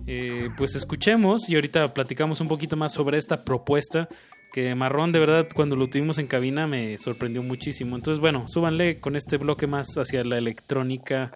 [0.09, 4.09] Eh, pues escuchemos y ahorita platicamos un poquito más sobre esta propuesta.
[4.53, 7.97] Que Marrón, de verdad, cuando lo tuvimos en cabina me sorprendió muchísimo.
[7.97, 11.31] Entonces, bueno, súbanle con este bloque más hacia la electrónica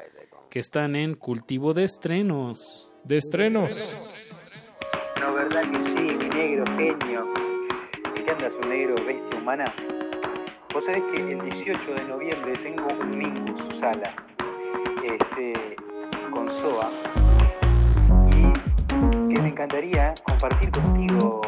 [0.51, 2.86] que están en cultivo de estrenos.
[3.07, 3.95] De estrenos.
[5.21, 7.33] No, verdad que sí, mi negro genio.
[8.17, 9.65] ¿Y qué andas, un negro bestia humana?
[10.75, 14.13] Vos sabés que el 18 de noviembre tengo un Mingus Sala
[15.05, 15.77] este,
[16.33, 16.91] con SOA
[18.33, 21.43] y que me encantaría compartir contigo,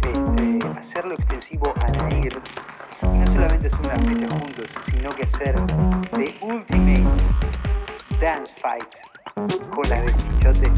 [0.00, 2.40] este, hacerlo extensivo a Nair
[3.02, 5.56] y no solamente hacer una fecha juntos, sino que hacer
[6.12, 7.02] The Ultimate
[8.20, 10.72] Dance Fight con las de Chichote.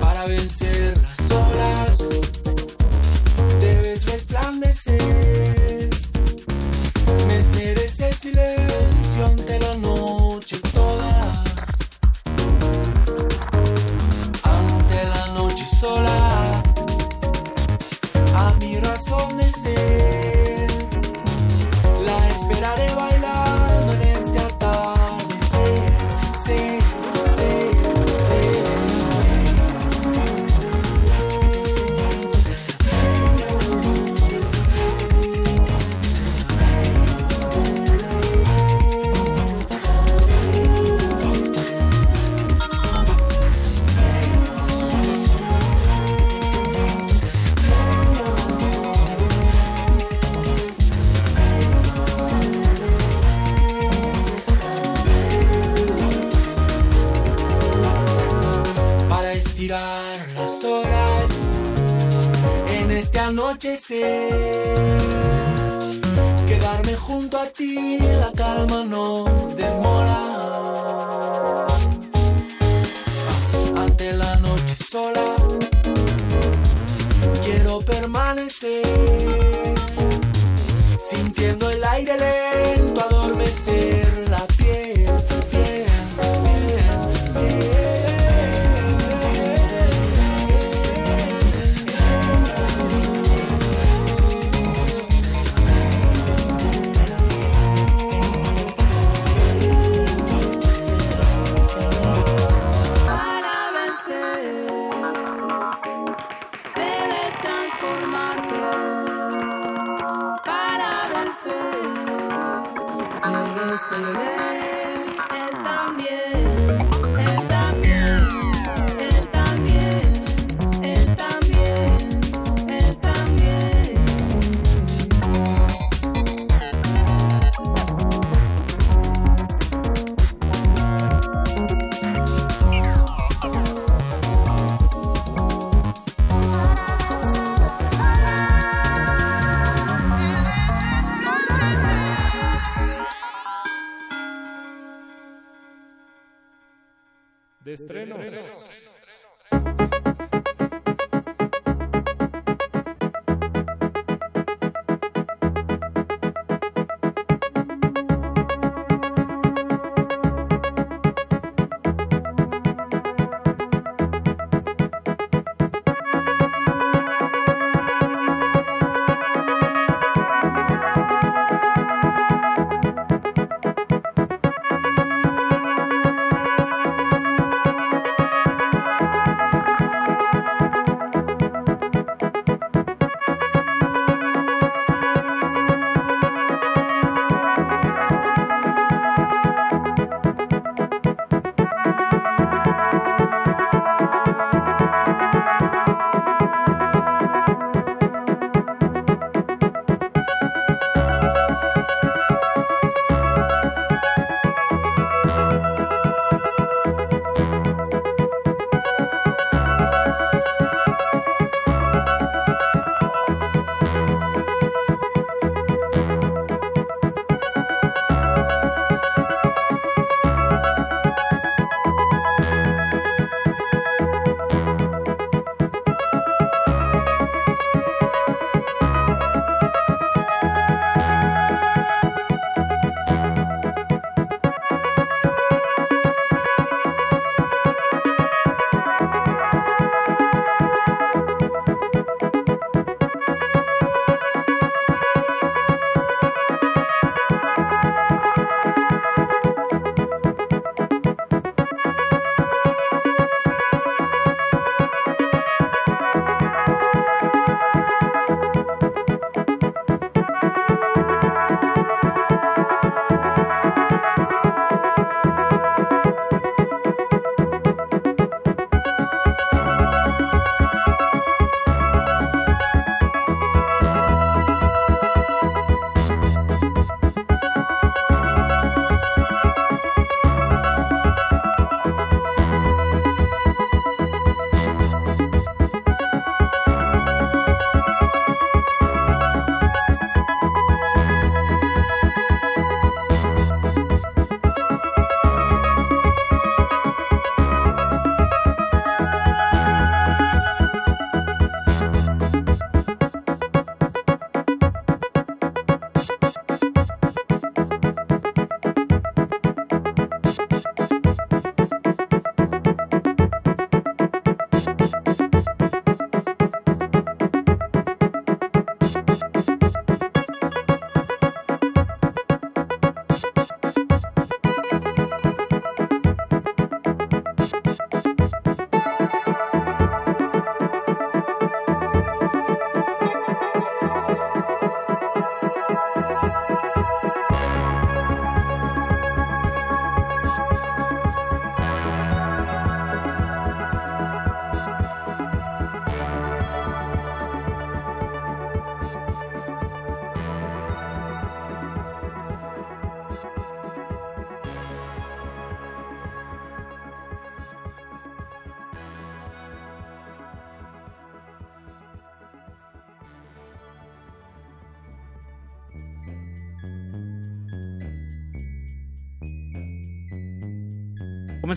[0.00, 1.98] Para vencer las olas
[3.60, 5.90] debes resplandecer.
[7.26, 8.61] Merecer ese silencio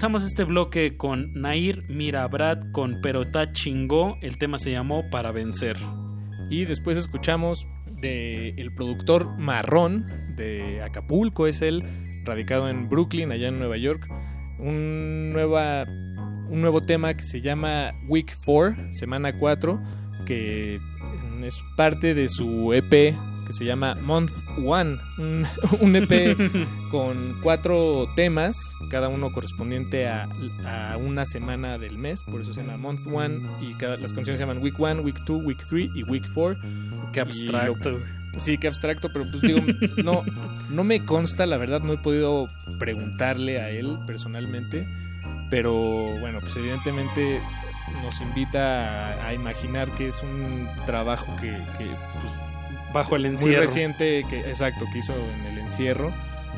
[0.06, 4.20] Comenzamos este bloque con Nair Mirabrad con Perotá Chingó.
[4.22, 5.78] El tema se llamó Para Vencer.
[6.52, 10.06] Y después escuchamos de el productor Marrón
[10.38, 11.84] de Acapulco, es él,
[12.24, 14.08] radicado en Brooklyn, allá en Nueva York.
[14.60, 19.82] Un, nueva, un nuevo tema que se llama Week 4, semana 4,
[20.28, 20.80] que
[21.44, 23.16] es parte de su EP
[23.46, 24.32] que se llama Month
[24.64, 25.46] One, un,
[25.82, 26.36] un EP
[26.92, 28.58] con cuatro temas,
[28.90, 30.28] cada uno correspondiente a,
[30.66, 34.40] a una semana del mes, por eso se llama Month One, y cada, las canciones
[34.40, 36.58] se llaman Week One, Week Two, Week Three y Week Four.
[37.14, 37.92] Qué abstracto.
[37.92, 38.00] lo-
[38.40, 39.62] sí, qué abstracto, pero pues digo,
[40.04, 40.24] no,
[40.70, 42.50] no me consta, la verdad no he podido
[42.80, 44.86] preguntarle a él personalmente,
[45.50, 45.74] pero
[46.20, 47.40] bueno, pues evidentemente
[48.04, 52.34] nos invita a, a imaginar que es un trabajo que, que, pues,
[52.96, 53.62] Bajo el muy encierro.
[53.62, 56.12] reciente, que, exacto, que hizo en el encierro.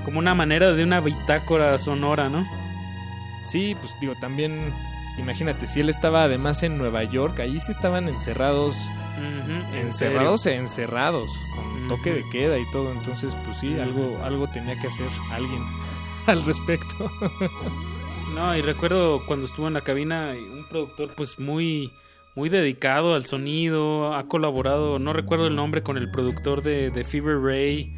[0.05, 2.47] Como una manera de una bitácora sonora, ¿no?
[3.43, 4.71] Sí, pues digo, también
[5.17, 8.77] imagínate, si él estaba además en Nueva York, ahí sí estaban encerrados,
[9.73, 14.79] encerrados e encerrados, con toque de queda y todo, entonces pues sí, algo, algo tenía
[14.79, 15.61] que hacer alguien
[16.27, 17.11] al respecto.
[18.35, 21.91] No, y recuerdo cuando estuvo en la cabina, un productor pues muy,
[22.37, 27.03] muy dedicado al sonido, ha colaborado, no recuerdo el nombre, con el productor de, de
[27.03, 27.95] Fever Ray,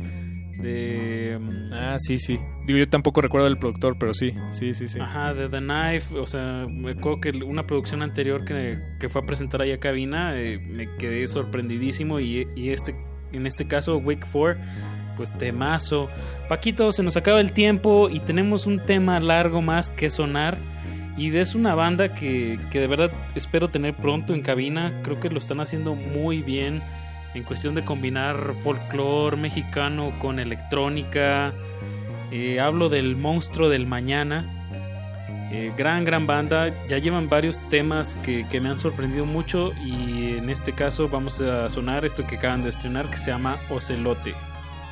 [0.61, 1.37] de...
[1.37, 2.39] mm, ah, sí, sí.
[2.65, 4.97] Digo, yo tampoco recuerdo el productor, pero sí, sí, sí, sí.
[4.97, 9.21] Ajá, de The Knife, o sea, me acuerdo que una producción anterior que, que fue
[9.21, 12.95] a presentar ahí a cabina, eh, me quedé sorprendidísimo y, y este,
[13.33, 14.57] en este caso, Wake 4,
[15.17, 16.07] pues temazo.
[16.47, 20.57] Paquito, se nos acaba el tiempo y tenemos un tema largo más que sonar.
[21.19, 24.93] Y es una banda que, que de verdad espero tener pronto en cabina.
[25.03, 26.81] Creo que lo están haciendo muy bien
[27.33, 31.53] en cuestión de combinar folclore mexicano con electrónica.
[32.31, 34.45] Eh, hablo del monstruo del mañana.
[35.51, 36.73] Eh, gran, gran banda.
[36.87, 39.73] Ya llevan varios temas que, que me han sorprendido mucho.
[39.83, 43.57] Y en este caso vamos a sonar esto que acaban de estrenar que se llama
[43.69, 44.35] Ocelote.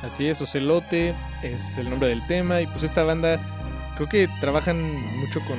[0.02, 3.40] Así es, Ocelote es el nombre del tema y pues esta banda
[3.96, 4.80] creo que trabajan
[5.18, 5.58] mucho con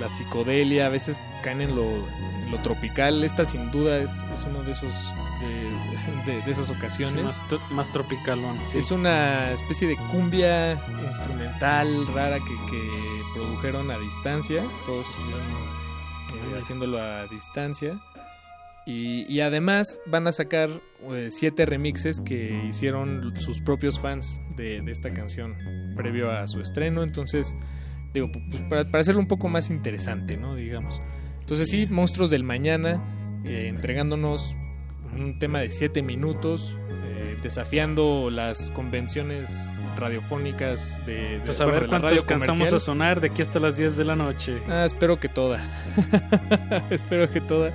[0.00, 4.44] la psicodelia, a veces caen en lo, en lo tropical, esta sin duda es, es
[4.46, 4.92] uno de esos
[6.26, 7.24] de, de- de esas ocasiones.
[7.24, 8.56] Más, más tropicalón.
[8.72, 8.78] sí.
[8.78, 10.74] Es una especie de cumbia
[11.08, 12.82] instrumental rara que, que
[13.34, 14.62] produjeron a distancia.
[14.86, 17.98] Todos estuvieron eh, haciéndolo a distancia.
[18.86, 20.70] Y, y además van a sacar
[21.12, 25.54] eh, siete remixes que hicieron sus propios fans de, de esta canción
[25.94, 27.02] previo a su estreno.
[27.02, 27.54] Entonces,
[28.12, 30.54] digo, pu- pues, para, para hacerlo un poco más interesante, ¿no?
[30.54, 31.00] Digamos.
[31.40, 33.02] Entonces sí, Monstruos del Mañana,
[33.44, 34.54] eh, entregándonos
[35.16, 39.48] un tema de siete minutos, eh, desafiando las convenciones
[39.96, 43.76] radiofónicas de, de- Pues a bueno, ver cuánto alcanzamos a sonar de aquí hasta las
[43.76, 44.58] 10 de la noche.
[44.68, 45.60] Ah, espero que toda.
[46.90, 47.72] espero que toda.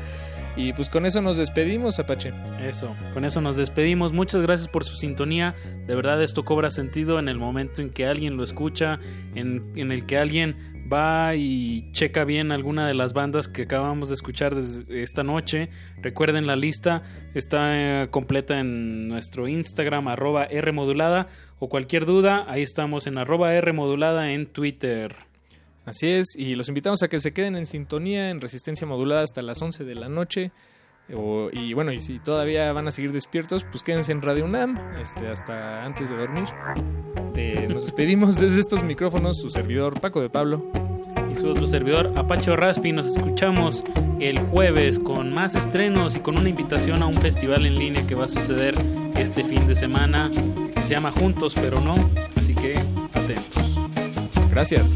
[0.55, 2.31] Y pues con eso nos despedimos, Apache.
[2.61, 4.13] Eso, con eso nos despedimos.
[4.13, 5.55] Muchas gracias por su sintonía.
[5.87, 8.99] De verdad esto cobra sentido en el momento en que alguien lo escucha,
[9.33, 10.55] en, en el que alguien
[10.91, 15.69] va y checa bien alguna de las bandas que acabamos de escuchar desde esta noche.
[16.01, 17.03] Recuerden la lista,
[17.33, 21.27] está eh, completa en nuestro Instagram, arroba Rmodulada,
[21.59, 25.15] o cualquier duda, ahí estamos en arroba Rmodulada en Twitter.
[25.85, 29.41] Así es, y los invitamos a que se queden en sintonía en resistencia modulada hasta
[29.41, 30.51] las 11 de la noche.
[31.13, 34.77] O- y bueno, y si todavía van a seguir despiertos, pues quédense en Radio UNAM
[35.01, 36.45] este, hasta antes de dormir.
[37.35, 40.71] Eh, nos despedimos desde estos micrófonos, su servidor Paco de Pablo.
[41.31, 42.91] y su otro servidor Apache Raspi.
[42.93, 43.83] Nos escuchamos
[44.21, 48.13] el jueves con más estrenos y con una invitación a un festival en línea que
[48.15, 48.75] va a suceder
[49.17, 50.31] este fin de semana.
[50.83, 51.93] Se llama Juntos pero no,
[52.37, 52.75] así que
[53.13, 53.79] atentos.
[54.51, 54.95] Gracias.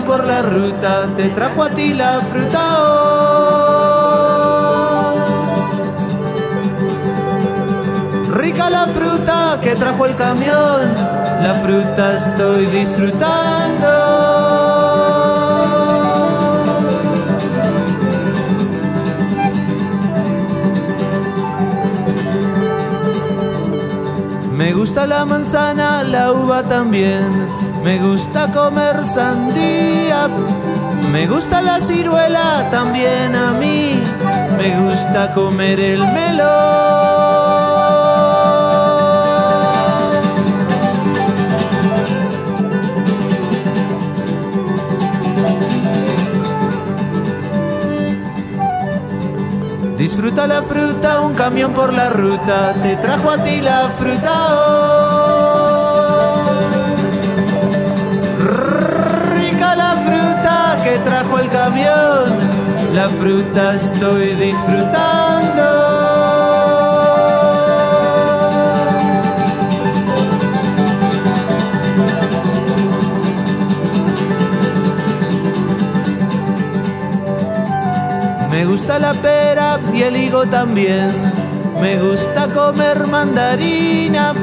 [0.00, 2.64] Por la ruta, te trajo a ti la fruta.
[8.30, 10.94] Rica la fruta que trajo el camión,
[11.42, 13.88] la fruta estoy disfrutando.
[24.56, 27.61] Me gusta la manzana, la uva también.
[27.82, 30.28] Me gusta comer sandía.
[31.10, 34.02] Me gusta la ciruela también a mí.
[34.56, 36.92] Me gusta comer el melón.
[49.98, 55.11] Disfruta la fruta, un camión por la ruta, te trajo a ti la fruta.
[61.42, 65.62] El camión, la fruta estoy disfrutando.
[78.50, 81.10] Me gusta la pera y el higo también.
[81.80, 84.34] Me gusta comer mandarina,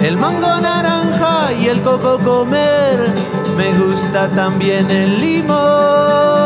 [0.00, 3.39] el mango naranja y el coco comer.
[3.60, 6.39] Me gusta también el limón.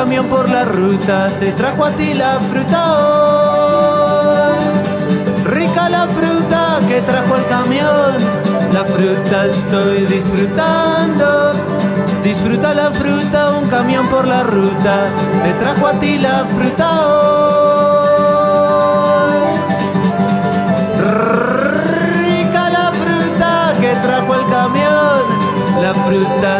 [0.00, 4.64] Camión por la ruta, te trajo a ti la fruta hoy.
[5.44, 8.14] Rica la fruta que trajo el camión,
[8.72, 11.52] la fruta estoy disfrutando.
[12.24, 15.10] Disfruta la fruta, un camión por la ruta,
[15.44, 18.00] te trajo a ti la fruta hoy.
[22.16, 25.20] Rica la fruta que trajo el camión,
[25.82, 26.59] la fruta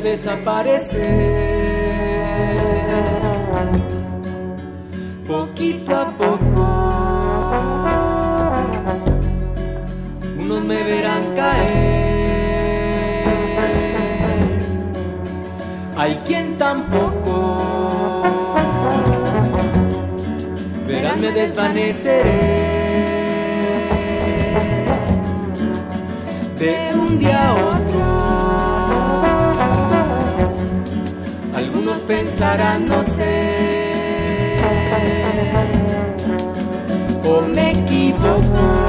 [0.00, 1.58] desaparecer.
[5.26, 6.64] Poquito a poco,
[10.38, 11.98] unos me verán caer.
[15.96, 18.22] Hay quien tampoco
[20.86, 22.67] verán me desvaneceré.
[32.08, 34.56] Pensarán, no sé,
[37.24, 38.87] o me equivoco.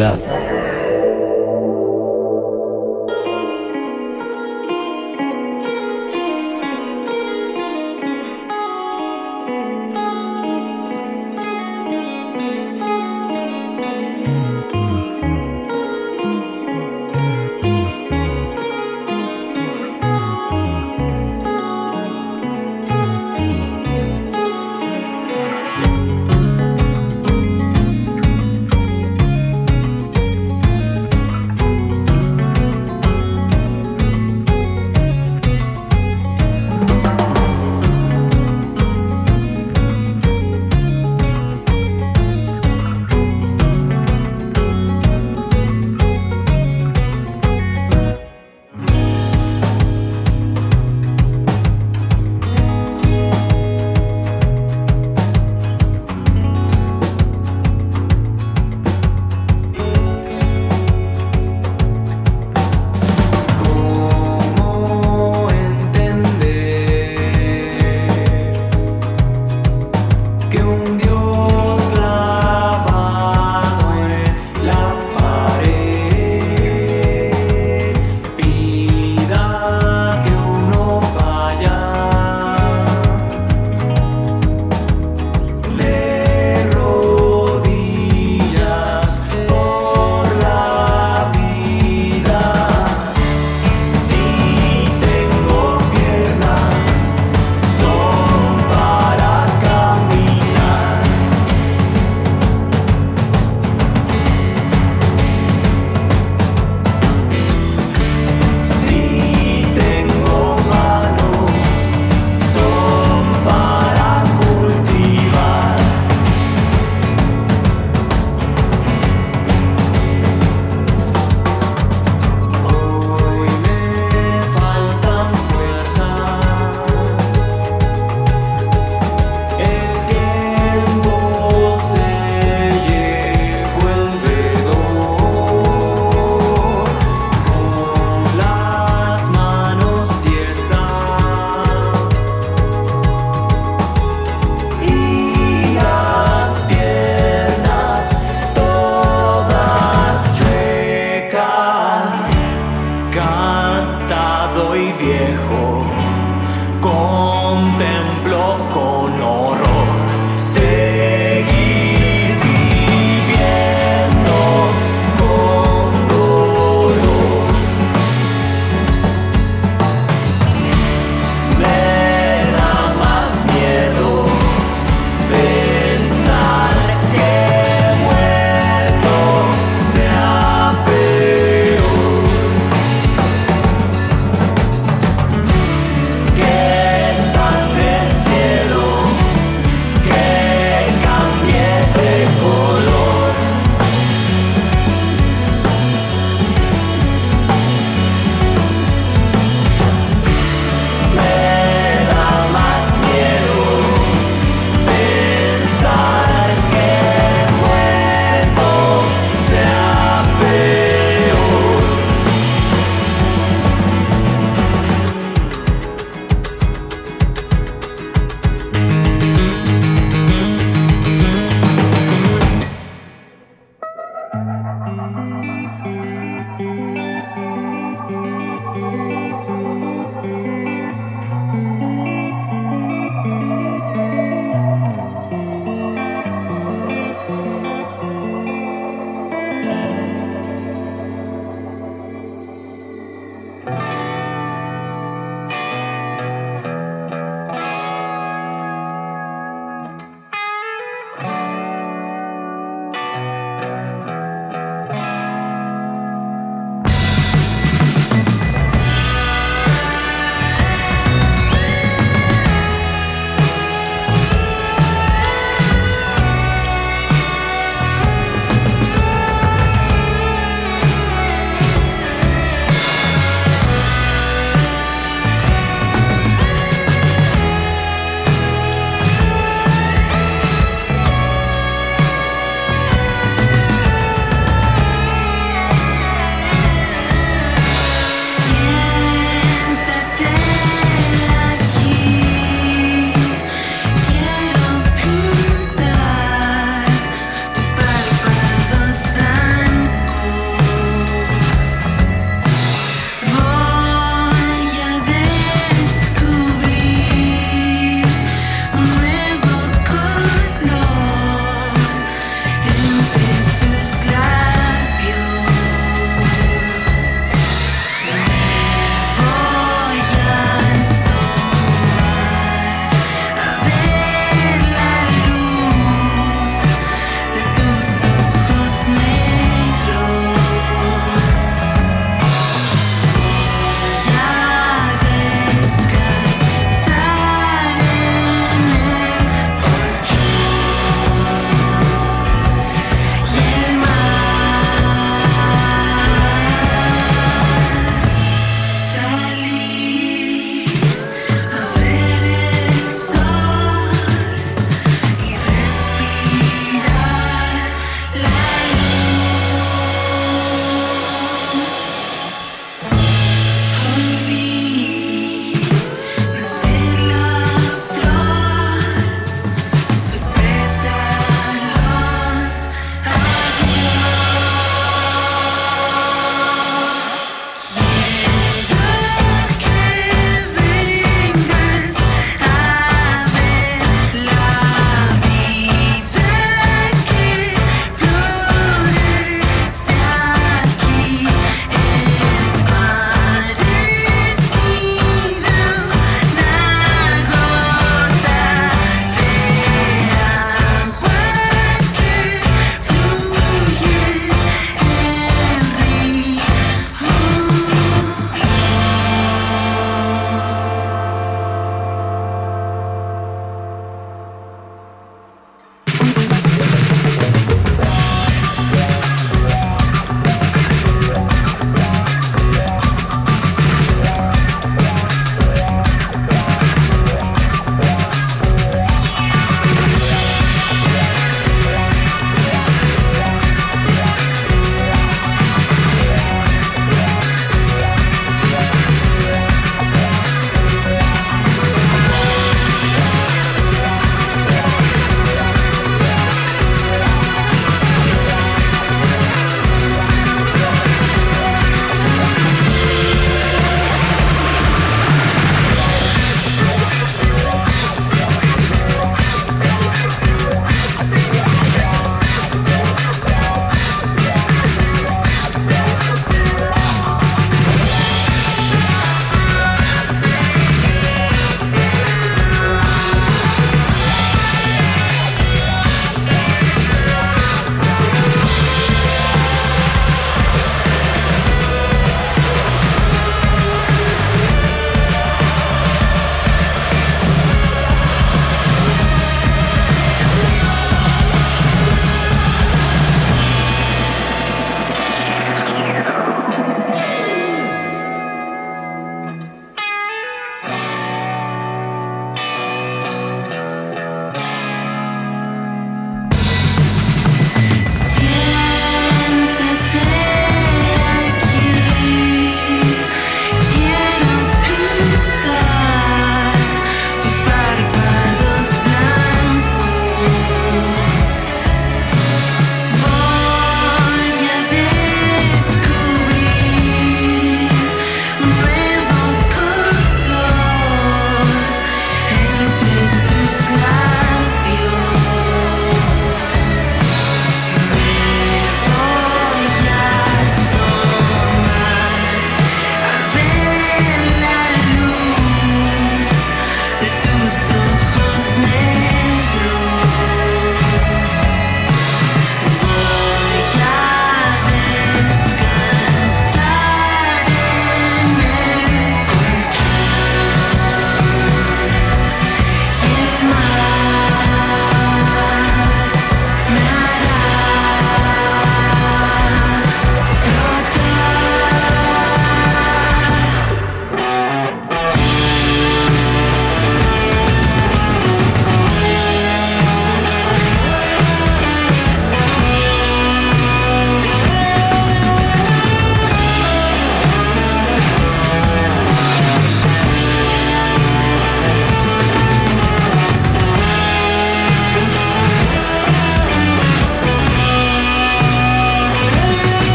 [0.00, 0.49] Resistencia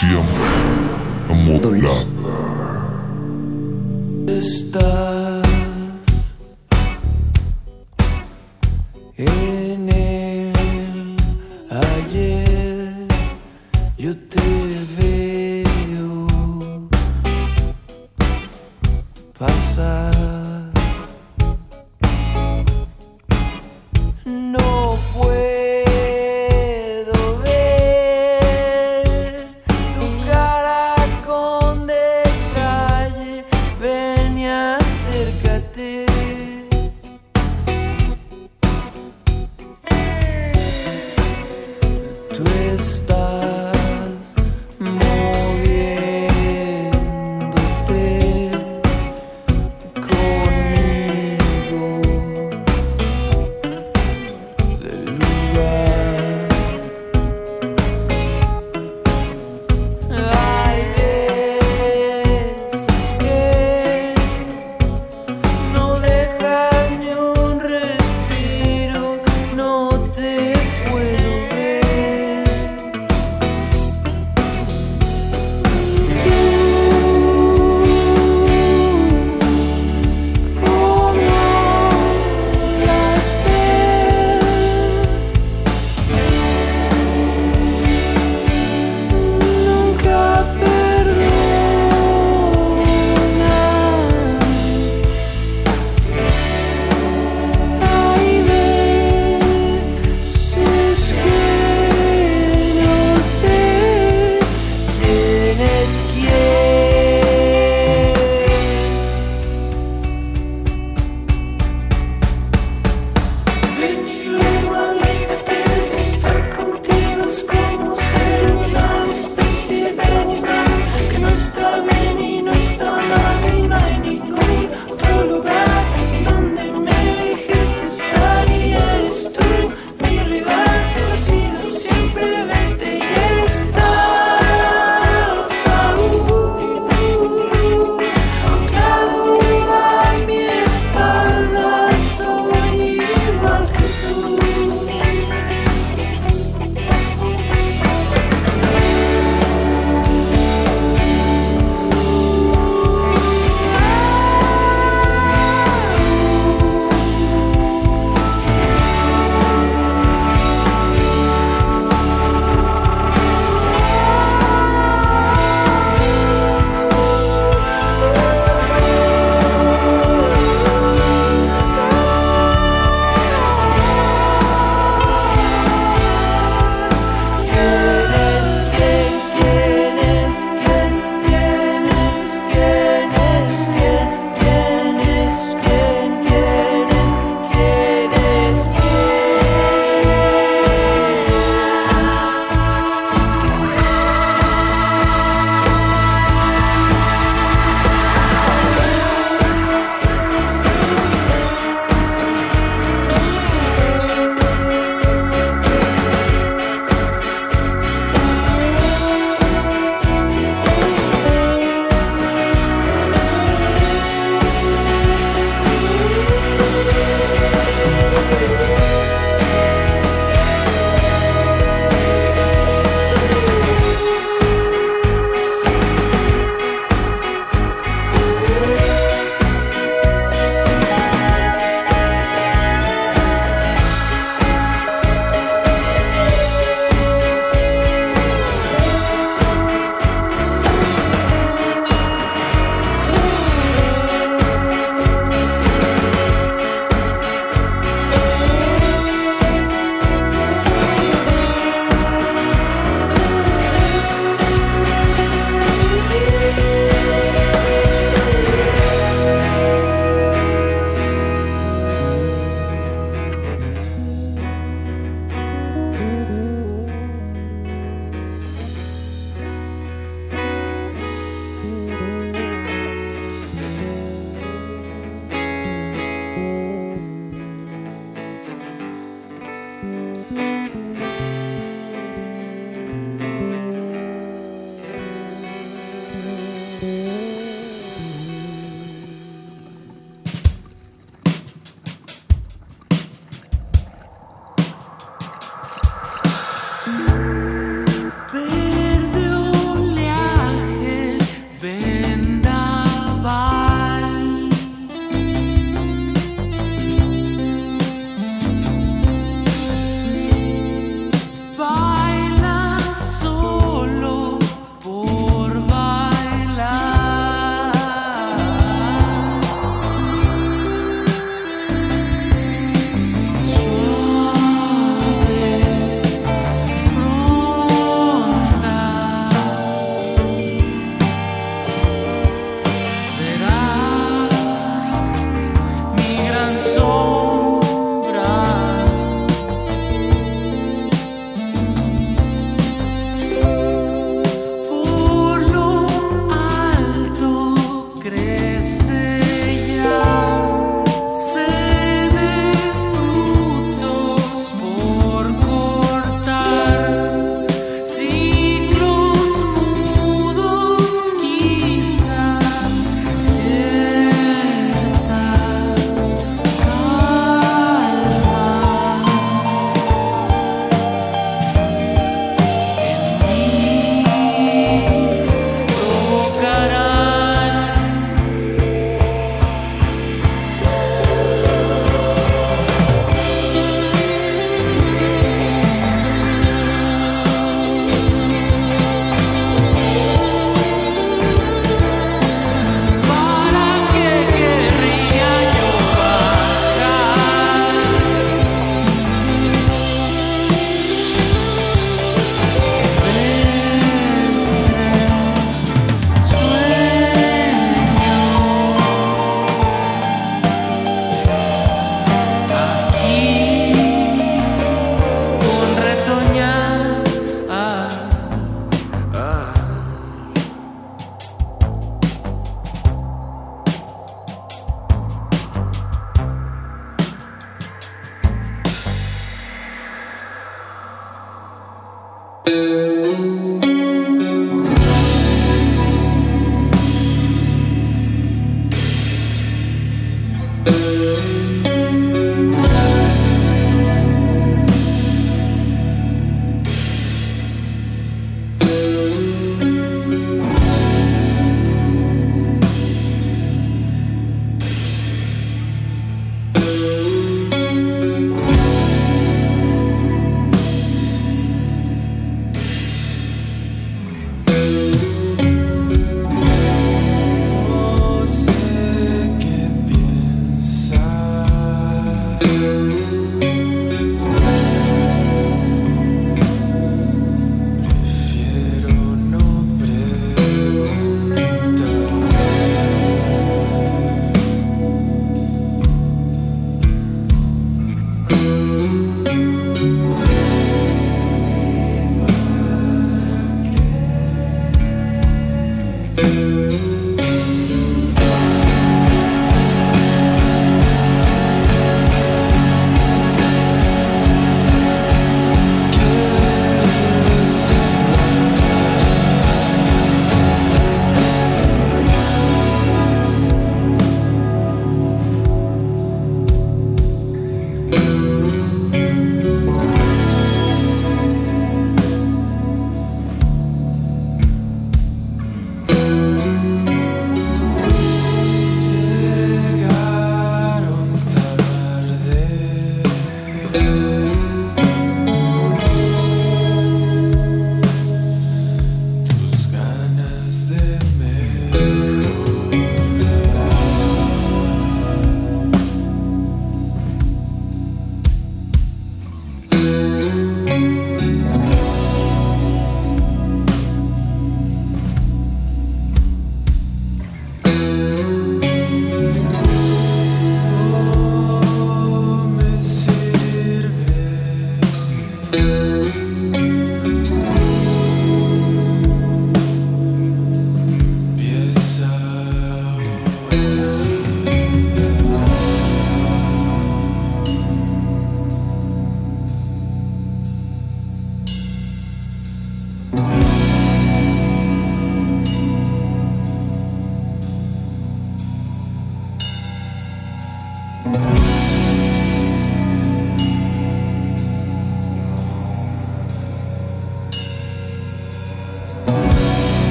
[0.00, 0.22] Resistencia
[1.34, 2.06] modulada.
[4.28, 5.17] Estás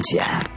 [0.00, 0.47] 이.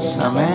[0.00, 0.45] summer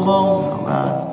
[0.00, 1.08] como un hogar,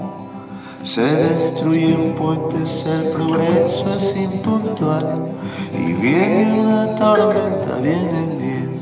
[0.82, 5.28] se destruyen puentes, el progreso es impuntual
[5.74, 8.82] y viene una tormenta, vienen diez,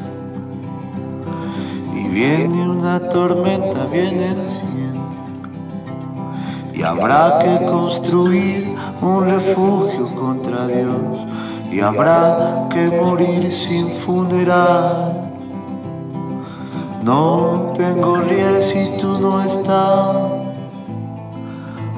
[1.93, 4.79] y viene una tormenta, vienen cien.
[6.73, 11.25] Y habrá que construir un refugio contra Dios.
[11.69, 15.28] Y habrá que morir sin funeral.
[17.09, 20.15] No tengo riel si tú no estás.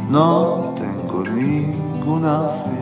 [0.09, 2.81] No tengo ninguna fe.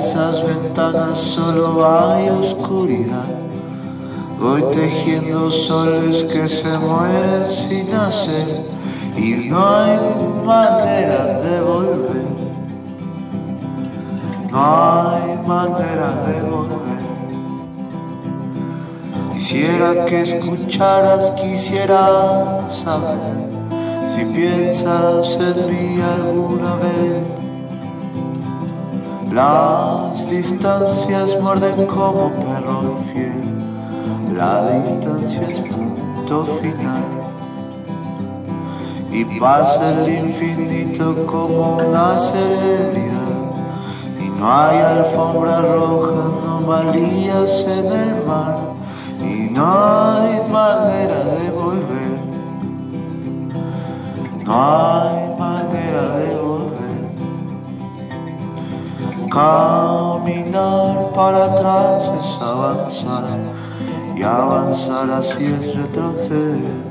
[0.00, 3.28] Esas ventanas solo hay oscuridad.
[4.40, 8.62] Voy tejiendo soles que se mueren sin nacer
[9.16, 9.98] y no hay
[10.44, 12.24] manera de volver.
[14.50, 17.00] No hay manera de volver.
[19.34, 23.18] Quisiera que escucharas, quisiera saber
[24.08, 27.39] si piensas en mí alguna vez.
[29.32, 34.34] Las distancias muerden como perro infiel.
[34.36, 37.04] La distancia es punto final.
[39.12, 43.20] Y pasa el infinito como una celebridad.
[44.20, 48.58] Y no hay alfombra roja, anomalías en el mar.
[49.20, 52.20] Y no hay manera de volver.
[54.44, 56.39] No hay manera de volver.
[59.30, 63.38] Caminar para atrás es avanzar
[64.16, 66.90] y avanzar así es retroceder.